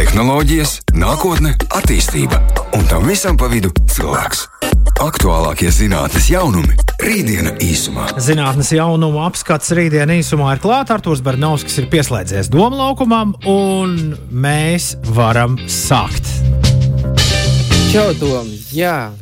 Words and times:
tehnoloģijas, 0.00 0.78
nākotne, 0.96 1.50
attīstība 1.76 2.38
un 2.78 2.86
tam 2.88 3.04
visam 3.04 3.36
pa 3.36 3.50
vidu 3.52 3.68
cilvēks. 3.92 4.46
Aktuālākie 5.04 5.68
zinātnīs 5.74 6.30
jaunumi- 6.32 6.76
rītdiena 7.04 7.52
īsumā. 7.60 8.06
Zinātnes 8.16 8.70
jaunumu 8.72 9.20
apskats 9.26 9.74
rītdienā 9.76 10.16
īsumā 10.22 10.54
ir 10.54 10.62
klāts. 10.62 10.94
Arthurs 10.94 11.20
Bernauskas 11.20 11.76
ir 11.82 11.90
pieslēdzies 11.92 12.48
domu 12.48 12.78
laukumam, 12.80 13.34
un 13.44 14.16
mēs 14.32 14.94
varam 15.04 15.58
sākt. 15.68 16.32
Čau, 17.92 18.14
Tom! 18.14 18.48
Jā, 18.72 19.12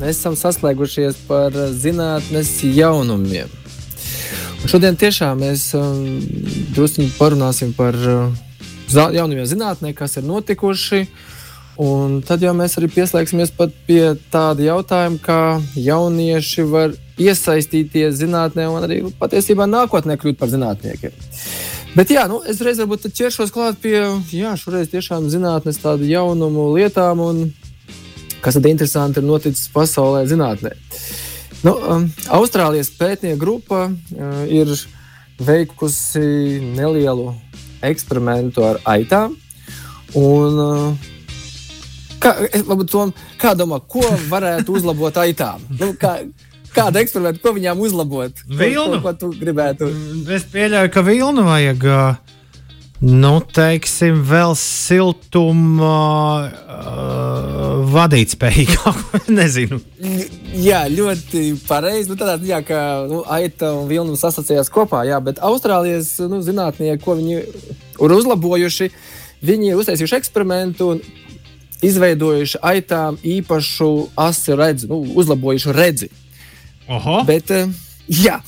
mēs 0.00 0.18
esam 0.18 0.34
saslēgušies 0.34 1.14
par 1.28 1.52
zinātnes 1.52 2.50
jaunumiem. 2.74 3.46
Un 4.62 4.66
šodien 4.66 4.98
tiešām 4.98 5.38
mēs 5.46 5.74
um, 5.78 6.18
drusku 6.74 7.06
parunāsim 7.20 7.70
par 7.76 7.94
uh, 7.94 8.47
jaunajiem 8.92 9.48
zinātnē, 9.48 9.94
kas 9.96 10.18
ir 10.18 10.26
notikuši. 10.28 11.04
Un 11.78 12.18
tad 12.26 12.42
jau 12.42 12.50
mēs 12.58 12.74
arī 12.80 12.88
pieslēgsimies 12.90 13.52
pie 13.86 14.02
tāda 14.32 14.64
jautājuma, 14.64 15.20
kā 15.22 15.42
jaunieši 15.78 16.64
var 16.66 16.96
iesaistīties 17.18 18.16
zinātnē 18.18 18.66
un 18.66 18.82
arī 18.82 18.98
patiesībā 19.20 19.68
nākotnē 19.70 20.16
kļūt 20.18 20.40
par 20.40 20.50
zinātniekiem. 20.50 21.14
Bet 21.94 22.10
jā, 22.10 22.26
nu, 22.30 22.40
es 22.46 22.58
reiz 22.62 22.80
varbūt 22.82 23.08
ķeršos 23.14 23.54
klāt 23.54 23.78
pie 23.82 23.96
jā, 24.34 24.52
šoreiz 24.58 24.90
tiešām 24.90 25.30
zinātnes 25.30 25.80
tādu 25.82 26.06
jaunumu 26.10 26.68
lietām, 26.74 27.22
un 27.22 27.40
kas 28.42 28.58
tad 28.58 28.68
interesanti 28.70 29.22
ir 29.22 29.26
noticis 29.26 29.70
pasaulē 29.74 30.26
zinātnē. 30.30 30.74
Nu, 31.66 31.74
um, 31.74 32.04
Austrālijas 32.38 32.90
pētnieku 32.94 33.40
grupa 33.40 33.86
uh, 33.88 34.42
ir 34.46 34.70
veikusi 35.42 36.60
nelielu 36.76 37.32
eksperimentu 37.82 38.64
ar 38.66 38.80
aitām. 38.88 39.36
Un, 40.16 40.58
uh, 40.58 41.08
kā, 42.22 42.34
tom, 42.88 43.12
kā 43.40 43.54
domā, 43.58 43.80
ko 43.84 44.04
varētu 44.30 44.78
uzlabot 44.80 45.20
aitām? 45.24 45.64
Nu, 45.78 45.92
kā, 46.00 46.20
Kāda 46.68 47.00
eksperimenta, 47.02 47.40
ko 47.42 47.54
viņām 47.56 47.80
uzlabot? 47.80 48.42
Vilnu. 48.46 49.00
Ko, 49.00 49.08
ko 49.08 49.12
tu 49.16 49.30
gribētu? 49.40 49.88
Es 50.36 50.44
pieļauju, 50.52 50.90
ka 50.92 51.02
vilnu 51.06 51.44
vajag. 51.46 51.86
Nu, 52.98 53.36
teiksim, 53.54 54.24
vēl 54.26 54.56
siltumā 54.58 55.98
uh, 56.50 57.84
vadīt 57.94 58.34
spējīgāk. 58.34 59.04
Nezinu. 59.38 59.78
Jā, 60.58 60.80
ļoti 60.90 61.52
pareizi. 61.68 62.10
Nu, 62.10 62.18
tādā 62.18 62.34
ziņā, 62.42 62.58
ka 62.66 62.80
nu, 63.06 63.22
aita 63.22 63.70
un 63.78 63.86
vilna 63.90 64.18
sasacījās 64.18 64.72
kopā, 64.74 65.04
jā, 65.06 65.20
bet 65.22 65.38
Austrālijas 65.46 66.16
nu, 66.26 66.42
zinātnieki, 66.42 67.04
ko 67.04 67.14
viņi 67.20 67.38
ir 67.38 68.18
uzlabojuši, 68.18 68.90
viņi 69.46 69.70
ir 69.70 69.78
uztaisījuši 69.78 70.18
eksperimentu 70.18 70.96
un 70.96 71.02
izveidojuši 71.86 72.58
aitām 72.66 73.22
īpašu 73.22 73.92
asi 74.18 74.58
redzi, 74.58 74.90
nu, 74.90 75.04
uzlabojuši 75.22 75.76
redzi. 75.76 76.10
Oho. 76.90 77.22
Bet, 77.30 77.54
uh, 77.54 77.70
Jā, 78.24 78.38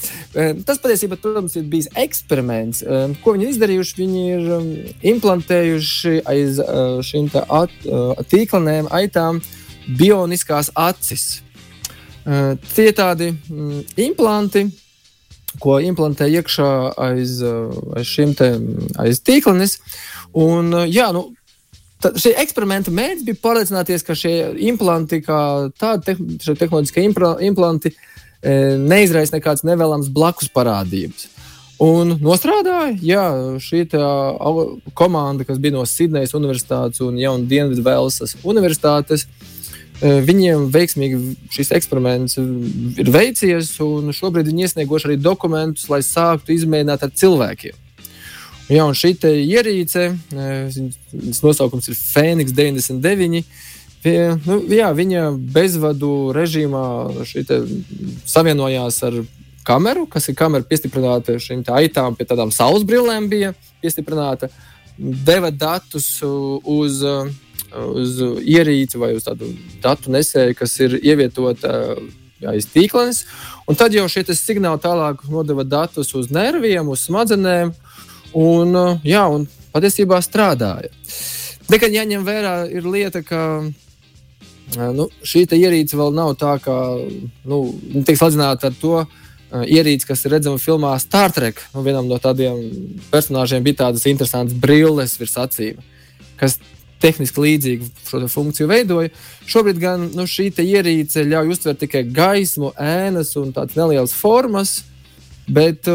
tas 0.65 0.79
patiesībā 0.81 1.19
protams, 1.21 1.55
ir 1.59 1.67
bijis 1.69 1.91
eksperiments. 1.99 2.81
Ko 3.21 3.35
viņi 3.37 3.51
izdarījuši? 3.53 3.97
Viņi 3.99 4.23
ir 4.33 4.47
implantējuši 5.13 6.21
aiz 6.33 6.61
šīm 7.05 7.29
at, 7.45 7.75
tīklanēm, 8.33 8.89
aitām 8.97 9.43
bioniskās 9.99 10.73
acis. 10.79 11.43
Tie 12.25 12.87
ir 12.87 12.97
tādi 12.97 13.35
implanti, 14.01 14.65
ko 15.61 15.77
implantē 15.85 16.31
iekšā 16.31 16.71
aiz, 17.11 17.37
aiz 17.45 18.15
šīm 18.15 18.33
aiz 19.03 19.21
tīklenes. 19.27 19.77
Un, 20.41 20.73
jā, 20.89 21.11
nu, 21.17 21.29
Tad 22.01 22.15
šī 22.17 22.31
eksperimenta 22.41 22.89
mērķis 22.97 23.27
bija 23.27 23.37
pārliecināties, 23.43 24.01
ka 24.09 24.15
šie 24.17 24.31
implanti, 24.71 25.19
kā 25.21 25.69
tādi 25.77 26.07
te, 26.07 26.55
tehnoloģiskie 26.57 27.03
implanti, 27.05 27.91
uh, 27.93 28.21
neizraisa 28.43 29.37
nekādas 29.37 29.67
nevēlamas 29.69 30.09
blakus 30.13 30.49
parādības. 30.53 31.29
Un 31.81 32.13
nostrādāja, 32.21 32.93
jā, 33.01 33.23
šī 33.65 33.87
komanda, 34.93 35.47
kas 35.49 35.57
bija 35.57 35.79
no 35.79 35.87
Sidnejas 35.89 36.35
Universitātes 36.37 37.01
un 37.01 37.17
Jaunu 37.17 37.49
Dienvidu 37.49 37.85
Velsas 37.87 38.35
Universitātes, 38.45 39.25
e, 39.25 40.19
viņiem 40.27 40.67
veiksmīgi 40.75 41.21
šis 41.49 41.73
eksperiments 41.79 42.37
ir 42.37 43.09
veicies, 43.09 43.73
un 43.81 44.13
šobrīd 44.13 44.51
viņi 44.51 44.67
iesnieguši 44.69 45.09
arī 45.09 45.17
dokumentus, 45.25 45.89
lai 45.89 46.03
sāktu 46.05 46.53
izmēģināt 46.53 47.07
ar 47.07 47.15
cilvēkiem. 47.17 47.81
Jā, 48.71 48.85
un 48.85 48.93
šī 48.93 49.15
ierīce, 49.25 50.05
e, 50.13 50.53
viņas 51.17 51.41
nosaukums 51.47 51.89
ir 51.89 51.97
Phoenix 51.97 52.53
99 52.53 53.41
Pie, 54.01 54.17
nu, 54.47 54.63
jā, 54.73 54.89
viņa 54.97 55.27
bezvadu 55.53 56.31
režīmā 56.33 56.85
savienojās 58.25 59.03
ar 59.05 59.19
kameru, 59.69 60.07
kas 60.09 60.31
ir 60.31 60.39
kamera 60.39 60.65
piestiprināta 60.65 61.37
šīm 61.37 61.67
aitām, 61.77 62.17
pie 62.17 62.25
tādām 62.29 62.53
saules 62.55 62.87
brillēm 62.89 63.29
bija 63.29 63.53
piestiprināta, 63.83 64.49
deva 64.97 65.51
datus 65.53 66.09
uz, 66.25 67.03
uz 67.77 68.23
ierīci 68.41 69.01
vai 69.01 69.13
uz 69.19 69.29
tādu 69.29 69.51
datu 69.85 70.13
nesēju, 70.17 70.57
kas 70.57 70.79
ir 70.81 70.97
ievietota 71.01 71.75
aiz 72.49 72.69
tīklenes. 72.73 73.27
Un 73.69 73.77
tad 73.77 73.95
jau 73.95 74.07
šie 74.09 74.25
signāli 74.33 74.81
tālāk 74.81 75.27
nodeva 75.29 75.65
datus 75.65 76.15
uz 76.17 76.33
nerviem, 76.33 76.89
uz 76.89 77.05
smadzenēm, 77.05 77.75
un, 78.33 78.81
jā, 79.05 79.27
un 79.29 79.47
patiesībā 79.75 80.23
strādāja. 80.25 80.89
Tikai 81.71 81.93
jāņem 81.95 82.25
vērā 82.27 82.55
ir 82.73 82.89
lieta, 82.89 83.23
ka 83.23 83.43
nu, 84.77 85.09
šī 85.27 85.47
ierīce 85.57 85.99
vēl 85.99 86.15
nav 86.15 86.35
tā, 86.41 86.57
ka 86.63 86.75
nu, 87.49 87.63
tiek 88.07 88.19
salīdzināta 88.19 88.71
ar 88.71 88.79
to 88.81 89.01
ierīci, 89.51 90.07
kas 90.07 90.25
ir 90.25 90.37
redzama 90.37 90.61
filmā 90.63 90.93
Star 91.03 91.33
Trek. 91.35 91.63
Nu, 91.75 91.83
vienam 91.87 92.09
no 92.09 92.19
tādiem 92.23 92.61
personāžiem 93.11 93.65
bija 93.67 93.87
tādas 93.87 94.07
interesantas 94.07 94.55
brilles 94.55 95.17
virs 95.19 95.39
acīm, 95.43 95.81
kas 96.41 96.59
tehniski 97.01 97.43
līdzīgu 97.47 97.89
šo 98.07 98.21
funkciju 98.31 98.69
veidoja. 98.71 99.11
Šobrīd 99.51 99.81
gan 99.81 100.07
nu, 100.15 100.29
šī 100.29 100.51
ierīce 100.63 101.25
ļauj 101.27 101.55
uztvert 101.57 101.83
tikai 101.83 102.05
gaismu, 102.15 102.75
ēnas 102.79 103.35
un 103.41 103.55
tādas 103.57 103.79
nelielas 103.79 104.15
formas. 104.15 104.81
Bet 105.51 105.89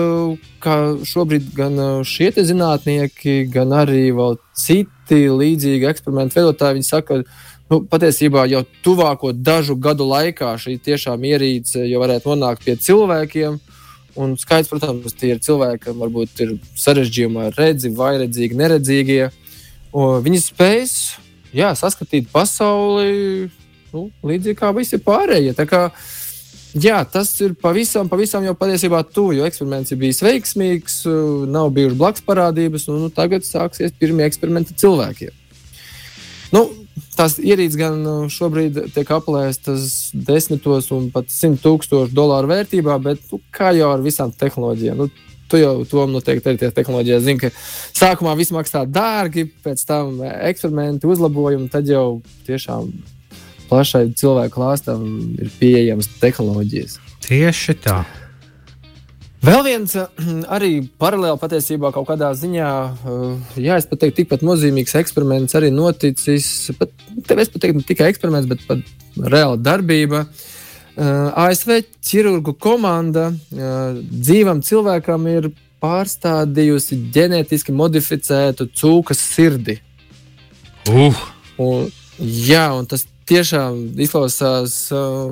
kā 0.59 0.75
šobrīd 1.07 1.53
gan 1.55 1.77
šie 2.03 2.33
zinātnieki, 2.35 3.45
gan 3.53 3.71
arī 3.71 4.09
citi 4.57 5.21
līdzīgi 5.31 5.87
eksperimentu 5.87 6.41
veidotāji, 6.41 6.83
saka, 6.83 7.21
ka 7.23 7.45
nu, 7.71 7.81
patiesībā 7.89 8.45
jau 8.51 8.63
tuvāko 8.85 9.33
dažu 9.33 9.75
gadu 9.75 10.07
laikā 10.09 10.53
šī 10.61 10.77
tiešām 10.85 11.25
ierīce 11.31 11.85
jau 11.89 12.01
varētu 12.03 12.33
nonākt 12.33 12.65
pie 12.65 12.77
cilvēkiem. 12.77 13.59
Un 14.15 14.37
skaidrs, 14.39 14.69
protams, 14.71 15.15
tie 15.19 15.33
ir 15.33 15.41
cilvēki, 15.43 15.81
kam 15.89 15.99
varbūt 15.99 16.39
ir 16.45 16.53
sarežģījumi 16.79 17.41
ar 17.49 17.57
redzi, 17.59 17.91
vai 17.91 18.13
redzīgi, 18.21 18.55
neredzīgie. 18.55 19.25
Un 19.95 20.23
viņi 20.23 20.39
spēj 20.45 20.85
jā, 21.55 21.73
saskatīt 21.75 22.29
pasauli 22.31 23.49
nu, 23.95 24.07
līdzīgi 24.23 24.59
kā 24.59 24.71
visi 24.75 24.99
pārējie. 25.03 25.51
Tā 25.57 25.65
kā, 25.67 25.81
jā, 26.79 27.01
tas 27.11 27.33
ir 27.43 27.57
pavisam, 27.59 28.07
pavisam 28.11 28.45
jau 28.47 28.55
patiesībā 28.59 29.03
tuvu, 29.07 29.35
jo 29.39 29.49
eksperiments 29.49 29.91
ir 29.91 29.99
bijis 29.99 30.23
veiksmīgs, 30.23 31.01
nav 31.51 31.71
bijušas 31.75 31.99
blakus 31.99 32.25
parādības, 32.27 32.87
un 32.91 33.05
nu, 33.05 33.11
tagad 33.13 33.47
sāksies 33.47 33.95
pirmie 33.99 34.27
eksperimenti 34.27 34.77
cilvēkiem. 34.79 35.35
Nu, 36.55 36.69
tās 37.17 37.37
ierīces 37.41 37.77
gan 37.79 37.99
nu, 38.03 38.15
šobrīd 38.31 38.81
tiek 38.95 39.11
aplēstas 39.15 40.11
desmitos 40.13 40.91
un 40.95 41.09
pat 41.13 41.31
simt 41.33 41.61
tūkstošu 41.63 42.15
dolāru 42.15 42.51
vērtībā, 42.53 42.97
bet 43.03 43.23
nu, 43.31 43.41
kā 43.55 43.73
jau 43.75 43.91
ar 43.95 44.03
visām 44.05 44.33
tehnoloģijām. 44.35 45.05
Nu, 45.05 45.09
Tu 45.45 45.59
jau 45.61 45.83
to 45.85 46.07
noteikti 46.09 46.49
arī 46.49 46.69
tehnoloģijā 46.73 47.19
zini, 47.21 47.37
ka 47.37 47.51
sākumā 47.93 48.31
viss 48.33 48.49
maksā 48.49 48.81
dārgi, 48.89 49.43
pēc 49.61 49.83
tam 49.85 50.17
eksperimenti, 50.25 51.05
uzlabojumi, 51.05 51.69
tad 51.69 51.85
jau 51.85 52.23
tiešām 52.47 52.89
plašai 53.69 54.07
cilvēku 54.17 54.57
klāstam 54.57 55.05
ir 55.37 55.51
pieejamas 55.59 56.09
tehnoloģijas. 56.17 56.97
Tieši 57.27 57.77
tā. 57.85 57.99
Vēl 59.45 59.61
viens 59.65 59.93
arī 60.55 60.71
paralēli 61.01 61.37
patiesībā 61.41 61.91
kaut 61.93 62.07
kādā 62.09 62.31
ziņā, 62.37 62.69
eh, 62.95 63.55
jā, 63.67 63.77
es 63.77 63.87
pat 63.89 64.01
teiktu, 64.01 64.23
tikpat 64.23 64.45
nozīmīgs 64.45 64.95
eksperiments 65.01 65.57
arī 65.57 65.71
noticis. 65.73 66.71
Pat, 66.79 66.93
tev 67.27 67.43
es 67.43 67.51
pat 67.53 67.65
teiktu, 67.65 67.81
ne 67.81 67.87
tikai 67.87 68.09
eksperiments, 68.13 68.49
bet 68.49 68.63
pat 68.65 68.81
reāla 69.19 69.59
darbība. 69.61 70.25
Eh, 70.95 71.45
ASV 71.45 71.81
ķirurgu 72.07 72.55
komanda 72.57 73.27
eh, 73.33 73.99
dzīvam 74.09 74.63
cilvēkam 74.65 75.27
ir 75.33 75.49
pārstādījusi 75.83 76.97
ģenētiski 77.13 77.75
modificētu 77.75 78.71
cūkas 78.73 79.19
sirdi. 79.35 79.77
Uh. 80.89 81.25
Un, 81.61 81.91
jā, 82.19 82.65
un 82.75 82.87
tas 82.89 83.05
tiešām 83.29 83.97
izklausās 84.03 84.73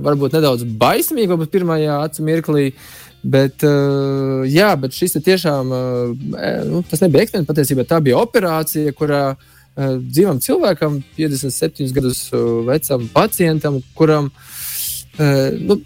varbūt 0.03 0.37
nedaudz 0.37 0.63
baismīgi, 0.79 1.29
varbūt 1.29 1.51
pirmajā 1.53 1.97
acu 2.05 2.25
mirklī. 2.25 2.67
Uh, 2.73 3.02
Bet, 3.23 3.63
uh, 3.63 4.43
jā, 4.51 4.73
bet 4.75 4.95
šis 4.95 5.15
tiešām 5.23 5.69
uh, 5.71 6.33
nu, 6.67 6.81
nebija 6.83 7.23
eksperiments. 7.23 7.47
Patiesībā 7.47 7.85
tā 7.87 8.01
bija 8.03 8.19
operācija, 8.19 8.91
kurā 8.97 9.23
uh, 9.31 9.95
dzīvam 10.03 10.41
cilvēkam, 10.43 10.99
57 11.15 11.95
gadus 11.95 12.25
vecam 12.67 13.07
pacientam, 13.13 13.79
kuram 13.95 14.27
uh, 14.27 15.55
nu, 15.55 15.79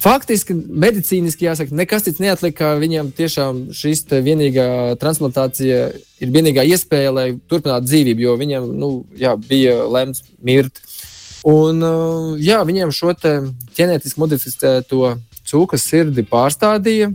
faktiski 0.00 0.56
medicīniski 0.56 1.44
jāsaka, 1.50 1.76
nekas 1.76 2.06
cits 2.08 2.22
neatlika. 2.24 2.72
Viņam 2.80 3.12
tiešām 3.16 3.66
šis 3.76 4.06
vienīgā 4.08 4.96
transplantācija 5.00 5.82
ir 5.92 6.32
vienīgā 6.32 6.64
iespēja, 6.72 7.12
lai 7.12 7.26
turpinātu 7.50 7.90
dzīvību, 7.90 8.24
jo 8.24 8.38
viņam 8.40 8.70
nu, 8.72 8.92
jā, 9.20 9.36
bija 9.36 9.82
lemts 9.84 10.24
mirt. 10.40 10.80
Un, 11.48 11.80
jā, 12.40 12.60
viņiem 12.68 12.92
šo 12.92 13.14
ģenētiski 13.76 14.20
modificēto 14.20 15.14
cūkas 15.50 15.86
sirdi 15.86 16.24
pārstādīja. 16.26 17.10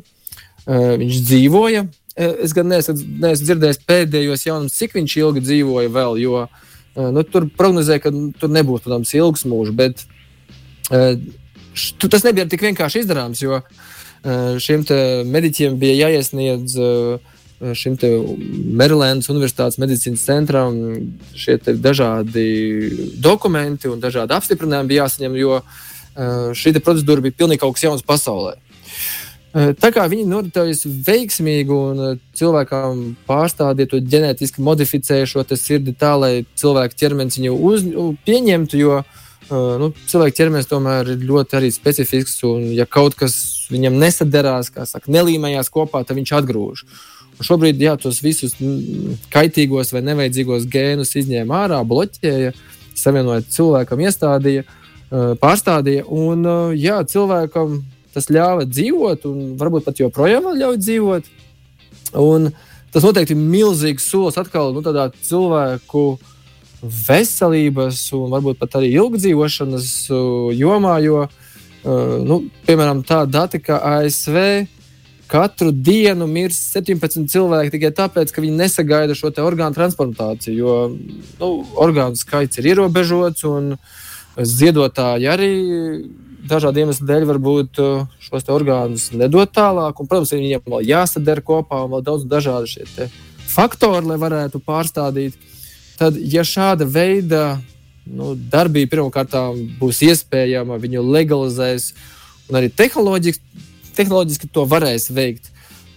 Uh, 0.65 0.95
viņš 1.01 1.21
dzīvoja. 1.29 1.85
Uh, 1.85 2.35
es 2.45 2.53
gan 2.55 2.69
neesmu, 2.71 2.95
neesmu 3.23 3.49
dzirdējis 3.49 3.81
pēdējos 3.87 4.45
jaunumus, 4.47 4.77
cik 4.77 4.95
viņš 4.97 5.17
ilgi 5.21 5.43
dzīvoja 5.45 5.91
vēl, 5.93 6.21
jo 6.23 6.45
nu, 6.95 7.25
tur 7.27 7.49
prognozēja, 7.59 8.05
ka 8.05 8.11
nu, 8.15 8.29
tur 8.39 8.53
nebūs, 8.55 8.85
protams, 8.85 9.11
ilgs 9.17 9.43
mūžs. 9.51 9.73
Bet 9.75 10.05
tas 10.87 12.23
nebija 12.23 12.45
tik 12.47 12.63
vienkārši 12.63 13.01
izdarāms, 13.03 13.41
jo 13.43 13.59
šiem 14.63 14.85
mediķiem 15.27 15.75
bija 15.81 16.05
jāiesniedz 16.05 16.77
šim 17.75 17.97
Marylandas 18.75 19.29
Universitātes 19.31 19.79
medicīnas 19.79 20.25
centram 20.27 20.77
šie 21.37 21.57
dažādi 21.79 22.47
dokumenti 23.23 23.89
un 23.91 24.01
dažādi 24.03 24.35
apstiprinājumi 24.35 24.91
bija 24.91 25.05
jāsaņem, 25.05 25.37
jo 25.39 25.61
šī 26.15 26.75
procedūra 26.79 27.25
bija 27.25 27.35
pilnīgi 27.43 27.63
kaut 27.63 27.75
kas 27.75 27.87
jauns 27.87 28.05
pasaulē. 28.05 28.55
Tā 29.55 29.87
kā 29.95 30.03
viņi 30.11 30.25
noritējusi 30.27 30.89
veiksmīgi 31.05 31.71
un 31.71 32.17
cilvēkam 32.35 33.03
pārstādīja 33.27 33.93
to 33.93 34.01
ģenētiski 34.03 34.63
modificēja 34.63 35.29
šo 35.31 35.45
sirdi 35.55 35.93
tā, 35.95 36.11
lai 36.19 36.31
cilvēka 36.59 36.99
ķermenis 36.99 37.39
viņu 37.39 37.53
uz, 37.69 37.85
pieņemtu, 38.27 38.81
jo 38.81 38.99
nu, 39.79 39.93
cilvēka 40.11 40.35
ķermenis 40.41 40.67
tomēr 40.67 41.13
ir 41.15 41.23
ļoti 41.23 41.59
arī 41.61 41.71
specifisks, 41.71 42.41
un 42.43 42.67
ja 42.75 42.83
kaut 42.83 43.15
kas 43.15 43.37
viņam 43.71 43.95
nesadarās, 44.01 44.73
kā 44.75 44.83
saka, 44.89 45.11
nelīmējās 45.15 45.71
kopā, 45.71 46.03
tad 46.03 46.19
viņš 46.19 46.35
atgrūž. 46.41 46.85
Un 47.35 47.47
šobrīd 47.47 47.79
jā, 47.79 47.95
tos 47.99 48.19
visus 48.23 48.57
kaitīgos 49.31 49.95
vai 49.95 50.03
nevajadzīgos 50.03 50.67
gēnus 50.71 51.15
izņēma 51.15 51.63
ārā, 51.63 51.79
bloķēja, 51.87 52.51
savienojot 52.95 53.47
cilvēkam, 53.55 54.03
iestādīja, 54.03 54.67
uh, 54.67 54.84
pārstādīja. 55.11 56.05
Un 56.09 56.45
uh, 56.45 56.75
jā, 56.75 57.01
cilvēkam 57.09 57.81
tas 58.15 58.29
ļāva 58.31 58.63
dzīvot, 58.69 59.25
un 59.27 59.57
varbūt 59.59 59.87
pat 59.87 59.99
joprojām 59.99 60.53
ļauj 60.55 60.79
dzīvot. 60.79 61.33
Un 62.21 62.53
tas 62.95 63.03
noteikti 63.03 63.35
ir 63.35 63.43
milzīgs 63.43 64.07
solis 64.07 64.39
atkal 64.39 64.71
nu, 64.75 64.85
cilvēku 65.25 66.05
uh, 66.15 66.31
veselības 66.85 67.99
un 68.15 68.29
varbūt 68.33 68.59
pat 68.61 68.79
arī 68.79 68.91
ilgdzīvošanas 68.95 69.89
uh, 70.13 70.53
jomā, 70.55 70.97
jo, 71.03 71.25
uh, 71.25 72.15
nu, 72.25 72.41
piemēram, 72.67 73.03
tāda 73.07 73.31
data, 73.39 73.61
ka 73.61 73.79
ASV 73.97 74.37
katru 75.31 75.71
dienu 75.73 76.27
mirst 76.29 76.75
17 76.75 77.25
cilvēki 77.31 77.73
tikai 77.73 77.91
tāpēc, 77.97 78.31
ka 78.33 78.43
viņi 78.43 78.59
nesagaida 78.59 79.15
šo 79.17 79.31
orgānu 79.41 79.77
transplantāciju, 79.77 80.57
jo 80.59 80.75
nu, 81.41 81.51
orgānu 81.81 82.19
skaits 82.19 82.61
ir 82.61 82.73
ierobežots 82.75 83.47
un 83.49 83.73
ziedotāji 84.43 85.29
arī 85.31 85.51
dažādu 86.45 86.83
iemeslu 86.83 87.07
dēļ 87.09 87.27
varbūt 87.29 87.79
uh, 87.81 88.03
šos 88.21 88.47
orgānus 88.53 89.09
nedod 89.15 89.49
tālāk. 89.53 89.97
Un, 89.99 90.09
protams, 90.09 90.33
viņiem 90.35 90.65
vēl 90.65 90.85
jāsadara 90.89 91.43
kopā 91.45 91.85
un 91.85 91.95
vēl 91.95 92.05
daudz 92.05 92.27
dažādu 92.29 92.69
šie 92.69 93.09
faktori, 93.49 94.05
lai 94.09 94.19
varētu 94.21 94.61
pārstādīt. 94.63 95.37
Tad, 95.99 96.17
ja 96.19 96.43
šāda 96.45 96.87
veida 96.89 97.55
nu, 98.05 98.33
darbība 98.35 98.97
pirmkārt 98.97 99.35
būs 99.79 100.03
iespējama, 100.05 100.79
viņu 100.81 101.03
legalizēs, 101.07 101.93
un 102.49 102.59
arī 102.59 102.69
tehnoloģiski, 102.69 103.63
tehnoloģiski 103.95 104.49
to 104.53 104.65
varēs 104.69 105.07
veikt, 105.15 105.49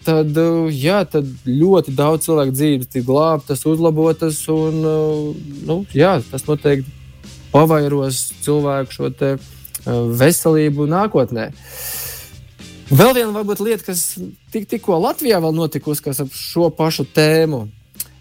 tad, 0.06 0.38
jā, 0.72 1.02
tad 1.10 1.26
ļoti 1.44 1.92
daudz 1.98 2.28
cilvēku 2.28 2.54
dzīves 2.54 2.92
tiks 2.92 3.08
glābtas, 3.08 3.66
uzlabotas, 3.68 4.40
un 4.52 4.78
nu, 5.68 5.82
jā, 5.92 6.14
tas 6.30 6.46
noteikti 6.46 6.94
pavairos 7.52 8.26
cilvēku 8.44 8.96
šo 8.96 9.12
veselību 10.18 10.88
nākotnē. 10.90 11.48
Vēl 12.88 13.14
viena 13.16 13.32
varbūt 13.34 13.60
lieta, 13.60 13.84
kas 13.90 14.14
tik, 14.52 14.64
tikko 14.68 14.96
Latvijā 15.02 15.42
vēl 15.44 15.52
notikusi, 15.56 16.04
kas 16.06 16.22
ap 16.24 16.32
šo 16.32 16.70
pašu 16.74 17.04
tēmu 17.14 17.66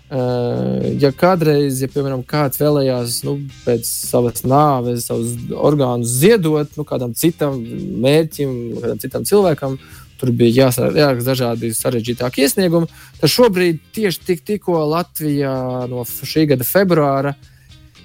Uh, 0.08 0.86
ja 1.04 1.10
kādreiz, 1.12 1.82
ja 1.84 1.90
piemēram, 1.92 2.22
kāds 2.24 2.62
vēlējās 2.62 3.18
nu, 3.28 3.34
pēc 3.66 3.84
savas 3.84 4.46
nāves, 4.48 5.04
savus 5.10 5.34
orgānus 5.52 6.14
ziedot 6.22 6.78
nu, 6.80 6.86
kādam 6.88 7.12
citam 7.12 7.58
mērķim, 8.06 8.54
kādam 8.80 9.02
citam 9.04 9.26
cilvēkam, 9.28 9.76
tur 10.16 10.32
bija 10.32 10.70
jāsaka 10.70 11.10
dažādi 11.28 11.74
sarežģītāki 11.76 12.46
iesniegumi. 12.46 12.88
Tad 13.20 13.34
šobrīd 13.34 13.82
tieši 13.98 14.24
tik, 14.30 14.46
tikko 14.48 14.80
Latvijā 14.94 15.58
no 15.92 16.08
šī 16.08 16.46
gada 16.54 16.64
februāra 16.64 17.36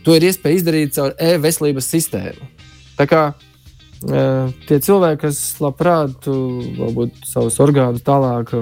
to 0.04 0.16
ir 0.19 0.28
iespēja 0.28 0.60
izdarīt 0.60 0.94
caur 0.96 1.16
e-veselības 1.20 1.90
sistēmu. 1.94 2.49
Tā 2.99 3.08
kā 3.10 3.22
uh, 3.32 4.52
tie 4.69 4.78
cilvēki, 4.82 5.20
kas 5.26 5.43
labprāt 5.62 6.26
varbūt 6.26 7.22
savus 7.28 7.60
orgānus 7.62 8.04
tālāk 8.06 8.54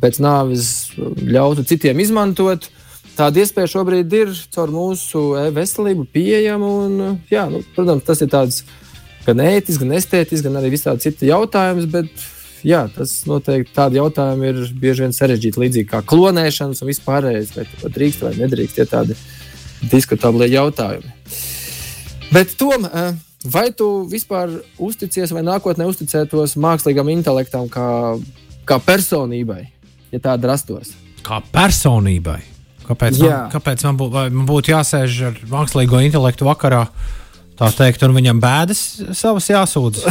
pēc 0.00 0.20
nāves 0.22 0.92
ļautu 0.98 1.64
citiem 1.68 2.00
izmantot. 2.02 2.68
Tāda 3.16 3.42
iespēja 3.42 3.72
šobrīd 3.74 4.12
ir 4.16 4.34
caur 4.54 4.72
mūsu 4.72 5.22
e-veselību 5.42 6.06
pieejama. 6.14 6.68
Un, 6.84 7.16
jā, 7.30 7.46
nu, 7.52 7.62
protams, 7.74 8.04
tas 8.06 8.22
ir 8.24 8.30
tāds 8.32 8.62
gan 9.26 9.42
ētisks, 9.44 9.80
gan 9.82 9.96
estētisks, 9.98 10.44
gan 10.46 10.60
arī 10.60 10.72
visādi 10.76 11.08
citi 11.08 11.28
jautājumi. 11.28 11.88
Bet 11.92 12.24
jā, 12.66 12.86
tas 12.94 13.18
noteikti 13.28 13.74
tādi 13.76 14.00
jautājumi 14.00 14.50
ir 14.52 14.62
bieži 14.80 15.06
vien 15.06 15.16
sarežģīti, 15.16 15.62
līdzīgi 15.64 15.90
kā 15.90 16.02
klonēšanas 16.06 16.80
un 16.80 16.92
vispārējais, 16.92 17.54
vai 17.56 17.92
drīkst 17.98 18.24
vai 18.24 18.34
nedrīkst. 18.38 18.78
Tie 18.78 18.88
tādi 18.88 19.18
diskutabli 19.88 20.50
jautājumi. 20.52 21.14
Bet, 22.30 22.52
Tom, 22.60 22.84
vai 23.44 23.70
tu 23.74 23.88
vispār 24.10 24.52
uzticies 24.78 25.32
vai 25.34 25.42
nākotnē 25.46 25.88
uzticētos 25.90 26.58
mākslīgam 26.60 27.10
intelektam 27.10 27.66
kā 27.72 27.88
kā 28.70 28.78
personībai, 28.84 29.64
ja 30.12 30.22
tāda 30.22 30.52
rastos. 30.52 30.94
Kā 31.26 31.40
personībai? 31.52 32.40
Kāpēc, 32.86 33.20
man, 33.22 33.50
kāpēc 33.52 33.84
man, 33.86 33.98
bū, 34.00 34.08
man 34.10 34.46
būtu 34.48 34.72
jāsēž 34.72 35.18
ar 35.28 35.36
mākslīgo 35.50 36.00
intelektu 36.02 36.48
vakarā, 36.48 36.84
tā 37.58 37.68
teikt, 37.76 38.02
un 38.06 38.16
viņam 38.16 38.40
bēdas 38.42 38.80
savas 39.18 39.46
jāsūdz? 39.52 40.02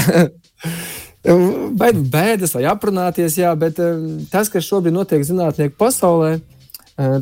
vai 1.81 1.91
bēdas, 1.91 2.55
vai 2.55 2.63
aprunāties, 2.71 3.35
jā, 3.41 3.51
bet 3.59 3.81
um, 3.83 4.21
tas, 4.31 4.51
kas 4.51 4.67
šobrīd 4.67 4.95
notiek 4.95 5.25
zinātnieku 5.27 5.75
pasaulē, 5.81 6.37
uh, 6.37 6.58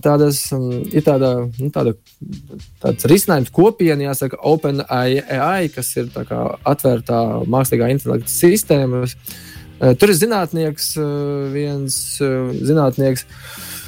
tādas, 0.01 0.39
um, 0.55 0.69
ir 0.89 1.03
tāda, 1.05 1.31
nu, 1.60 1.69
tāda, 1.74 1.93
tāds 2.81 3.05
risinājums 3.10 3.51
kopiena, 3.53 4.07
jāsaka, 4.07 4.39
OpenAI, 4.50 5.67
kas 5.74 5.91
ir 6.00 6.10
atvērtā 6.15 7.22
mākslīgā 7.46 7.91
intelekta 7.93 8.31
sistēmas. 8.31 9.13
Eh, 9.77 9.93
tur 10.00 10.10
ir 10.10 10.17
zinātnieks, 10.17 10.96
viens 11.53 12.00
zinātnieks, 12.17 13.27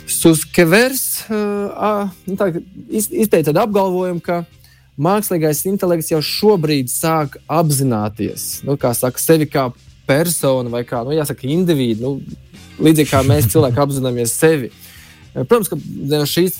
Suskevers, 0.10 1.04
nu 1.30 2.36
izteica 2.90 3.52
tādu 3.52 3.62
apgalvojumu, 3.62 4.24
ka 4.26 4.40
mākslīgais 5.00 5.62
intelekts 5.70 6.10
jau 6.12 6.22
šobrīd 6.26 6.90
sāk 6.92 7.38
apzināties, 7.46 8.64
nu, 8.66 8.74
kā 8.82 8.92
saka, 8.98 9.22
sevi 9.22 9.46
kā 9.50 9.70
personu 10.10 10.74
vai 10.74 10.84
kā, 10.88 11.04
nu, 11.06 11.14
jāsaka, 11.14 11.46
individu, 11.54 12.02
nu, 12.06 12.40
līdzīgi 12.82 13.12
kā 13.12 13.22
mēs 13.28 13.52
cilvēki 13.54 13.84
apzināmies 13.86 14.34
sevi. 14.34 14.72
Protams, 15.34 15.70
ka 15.70 15.78
šīs, 16.26 16.56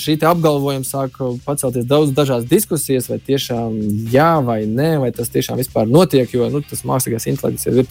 šī 0.00 0.14
apgalvojuma 0.24 0.86
sāk 0.88 1.18
pacelties 1.44 1.84
daudz 1.88 2.14
dažādas 2.16 2.48
diskusijas, 2.48 3.08
vai 3.10 3.18
tiešām 3.20 3.74
jā 4.12 4.30
vai 4.44 4.62
nē, 4.64 4.94
vai 5.02 5.10
tas 5.12 5.28
tiešām 5.32 5.60
vispār 5.60 5.90
notiek, 5.90 6.32
jo 6.32 6.48
nu, 6.52 6.62
tas 6.64 6.86
mākslīgais 6.88 7.28
intelekts 7.28 7.68
jau 7.68 7.74
ir 7.76 7.84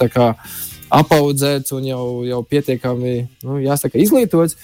apaudzēts 0.94 1.74
un 1.74 1.86
jau, 1.88 2.06
jau 2.28 2.42
pietiekami 2.46 3.13
nu, 3.46 3.60
jāsaka, 3.63 4.02
izglītots. 4.02 4.58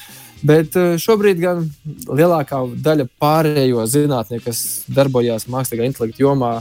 Bet 0.45 0.75
eh, 0.79 0.93
šobrīd 1.01 1.41
gan 1.41 1.65
lielākā 2.07 2.61
daļa 2.85 3.09
pārējo 3.19 3.85
zinātnieku, 3.89 4.45
kas 4.45 4.61
darbojās 4.93 5.49
mākslīgā 5.51 5.89
intelekta 5.89 6.23
jomā, 6.23 6.53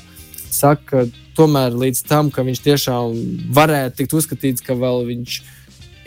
saka, 0.50 1.05
ka 1.05 1.29
tomēr 1.38 1.77
līdz 1.79 2.03
tam, 2.09 2.33
ka 2.35 2.43
viņš 2.47 2.65
tiešām 2.65 3.21
varētu 3.55 4.00
tikt 4.00 4.17
uzskatīts, 4.19 4.65
ka 4.65 4.75
vēl 4.79 5.05
viņš 5.12 5.38
ir 5.38 5.58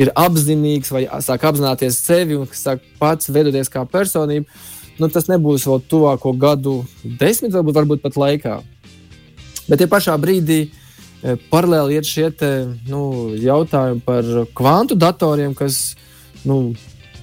apzinīgs 0.10 0.89
vai 0.91 1.05
sāk 1.22 1.46
apzināties 1.46 2.01
sevi 2.01 2.39
un 2.39 2.50
sāk 2.50 2.81
pats 3.00 3.29
veidoties 3.29 3.70
kā 3.70 3.86
personība, 3.86 4.50
nu, 4.98 5.10
tas 5.13 5.29
nebūs 5.29 5.67
vēl 5.70 5.81
tuvāko 5.91 6.34
gadu 6.34 6.79
desmit, 7.03 7.53
varbūt, 7.53 7.77
varbūt 7.77 8.01
pat 8.01 8.17
laikā. 8.17 8.60
Bet 9.70 9.84
ja 9.84 9.88
pašā 9.91 10.17
brīdī 10.17 10.63
Eh, 11.22 11.38
paralēli 11.51 12.00
ir 12.00 12.08
šie 12.08 12.31
te, 12.34 12.48
nu, 12.89 13.01
jautājumi 13.38 14.01
par 14.01 14.25
kvantu 14.58 14.96
datoriem, 14.98 15.53
kas 15.53 15.93
nu, 16.50 16.74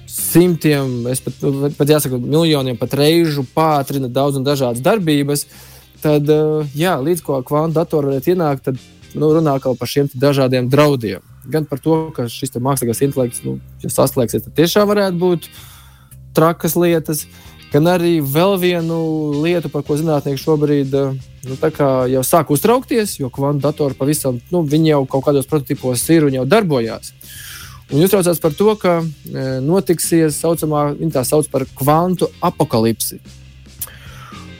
simtiem, 0.07 1.01
pat, 1.25 1.41
nu, 1.43 1.71
pat 1.75 1.91
jāsaka, 1.97 2.21
miljoniem 2.23 2.79
pat 2.79 2.95
reižu 3.01 3.43
pātrina 3.57 4.07
daudz 4.07 4.39
un 4.39 4.47
dažādas 4.47 4.85
darbības, 4.87 5.49
tad, 6.05 6.31
jā, 6.79 6.95
līdz 7.03 7.25
ko 7.27 7.41
kvantu 7.43 7.81
datori 7.81 8.13
varētu 8.13 8.37
ienākt, 8.37 8.71
tad 8.71 8.79
nu, 9.19 9.33
runā 9.35 9.57
par 9.67 9.91
šiem 9.91 10.07
dažādiem 10.15 10.71
draudiem. 10.71 11.25
Gan 11.49 11.65
par 11.69 11.81
to, 11.81 11.99
ka 12.17 12.29
šis 12.29 12.53
mākslīgais 12.61 13.05
intelekts, 13.07 13.43
nu, 13.47 13.57
ja 13.83 13.91
saslēgsies, 13.93 14.45
tad 14.45 14.57
tiešām 14.59 14.89
varētu 14.91 15.21
būt 15.21 15.49
trakas 16.37 16.77
lietas, 16.77 17.25
gan 17.73 17.89
arī 17.89 18.19
vēl 18.25 18.57
vienu 18.61 18.99
lietu, 19.43 19.71
par 19.73 19.85
ko 19.87 19.97
zinātnieki 19.97 20.41
šobrīd 20.43 20.95
nu, 20.95 21.57
jau 22.13 22.25
sāk 22.27 22.53
uztraukties, 22.53 23.19
jo 23.21 23.31
kvantu 23.33 23.65
datori 23.65 23.97
pavisam, 23.97 24.41
nu, 24.53 24.65
jau 24.69 25.05
kaut 25.09 25.29
kādos 25.29 25.49
prototipos 25.49 26.05
ir 26.13 26.29
un 26.29 26.41
jau 26.41 26.47
darbojās. 26.49 27.13
Un 27.89 28.03
jūs 28.03 28.13
traucās 28.13 28.41
par 28.45 28.53
to, 28.53 28.69
ka 28.77 28.99
e, 29.01 29.45
notiksies 29.65 30.37
saucamā, 30.43 30.91
tā 31.13 31.23
sauc 31.25 31.49
par 31.49 31.65
kvantu 31.79 32.29
apakalipsi. 32.45 33.17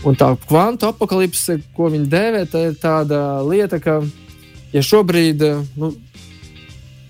Un 0.09 0.17
tā 0.17 0.31
kvantu 0.47 0.89
apakalipse, 0.89 1.59
ko 1.77 1.91
viņi 1.93 2.09
dēvē, 2.09 2.43
tā 2.49 2.63
ir 2.71 2.79
tāda 2.81 3.43
lieta, 3.45 3.83
ka 3.85 3.99
ja 4.73 4.85
šobrīd 4.85 5.45
nu, 5.77 5.93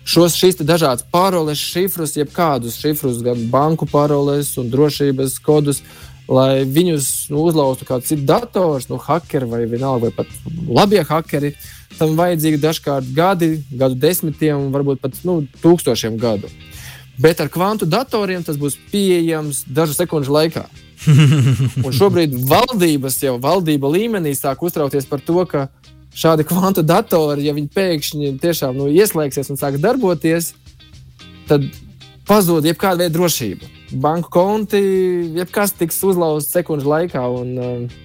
šos 0.09 0.37
šīs 0.39 0.61
dažādas 0.65 1.05
paroles, 1.13 1.61
šifrus, 1.61 2.17
jebkādus 2.17 2.79
šifrus, 2.81 3.21
gan 3.25 3.49
banku 3.53 3.89
paroles 3.89 4.55
un 4.61 4.71
drošības 4.73 5.39
kodus, 5.45 5.83
lai 6.29 6.65
viņus 6.69 7.09
nu, 7.33 7.43
uzlauztu 7.49 7.89
kāds 7.89 8.09
cits 8.11 8.25
dators, 8.29 8.89
nu, 8.89 9.01
hackeri 9.01 9.49
vai 9.49 9.65
vienalga, 9.69 10.09
vai 10.09 10.15
pat 10.17 10.33
labie 10.69 11.05
hackeri, 11.05 11.55
tam 11.99 12.17
vajadzīgi 12.19 12.61
dažkārt 12.63 13.13
gadi, 13.17 13.59
gadu 13.73 13.99
desmitiem, 14.01 14.69
varbūt 14.75 15.01
pat 15.05 15.21
nu, 15.29 15.41
tūkstošiem 15.63 16.19
gadu. 16.21 16.51
Bet 17.19 17.41
ar 17.43 17.49
kvantu 17.51 17.89
datoriem 17.89 18.45
tas 18.47 18.61
būs 18.61 18.77
pieejams 18.93 19.65
dažu 19.67 19.97
sekundžu 19.97 20.37
laikā. 20.37 20.69
Un 21.87 21.95
šobrīd 21.95 22.37
valdības 22.49 23.17
jau 23.23 23.37
valdība 23.43 23.91
līmenī 23.91 24.35
sāk 24.39 24.63
uztraukties 24.67 25.07
par 25.11 25.23
to, 25.25 25.43
ka 25.51 25.67
šādi 26.15 26.47
kvantu 26.49 26.85
datori, 26.87 27.47
ja 27.47 27.55
viņi 27.57 27.71
pēkšņi 27.75 28.33
tiešām 28.43 28.79
nu, 28.79 28.89
ieslēgsies 28.93 29.53
un 29.53 29.61
sāks 29.61 29.83
darboties, 29.83 30.53
tad 31.49 31.67
pazūd 32.29 32.69
jebkāda 32.69 33.05
veida 33.05 33.15
drošība. 33.17 33.69
Banku 34.03 34.31
konti, 34.33 34.81
jebkas 35.39 35.73
tiks 35.79 36.01
uzlauzts 36.05 36.53
sekundžu 36.53 36.91
laikā. 36.91 37.23
Un, 37.41 37.55
uh, 37.57 38.05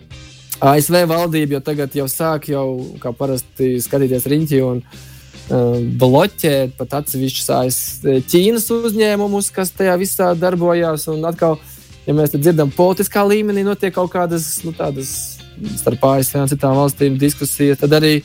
ASV 0.64 1.02
valdība 1.10 1.58
jau 1.58 1.64
tagad 1.66 1.96
jau 1.98 2.06
sāk, 2.08 2.48
jau, 2.54 2.68
kā 3.04 3.12
parasti, 3.18 3.76
skatīties 3.84 4.28
riņķi 4.32 4.62
un 4.64 4.80
uh, 4.84 5.82
bloķēt 6.00 6.78
pat 6.80 7.00
atsevišķus 7.02 7.50
ASV 7.58 8.18
Ķīnas 8.32 8.70
uzņēmumus, 8.78 9.52
kas 9.56 9.74
tajā 9.76 9.98
visā 10.00 10.32
darbojās. 10.40 11.10
Un 11.12 11.26
atkal, 11.28 11.60
ja 12.08 12.16
mēs 12.16 12.38
dzirdam, 12.38 12.72
politiskā 12.72 13.26
līmenī 13.28 13.66
notiek 13.68 13.96
kaut 13.96 14.14
kādas 14.16 14.56
nu, 14.64 14.72
tādas 14.78 15.43
starp 15.80 16.06
ASV 16.10 16.42
un 16.44 16.52
citām 16.52 16.78
valstīm 16.78 17.18
diskusijas, 17.22 17.82
tad 17.84 17.96
arī 18.00 18.18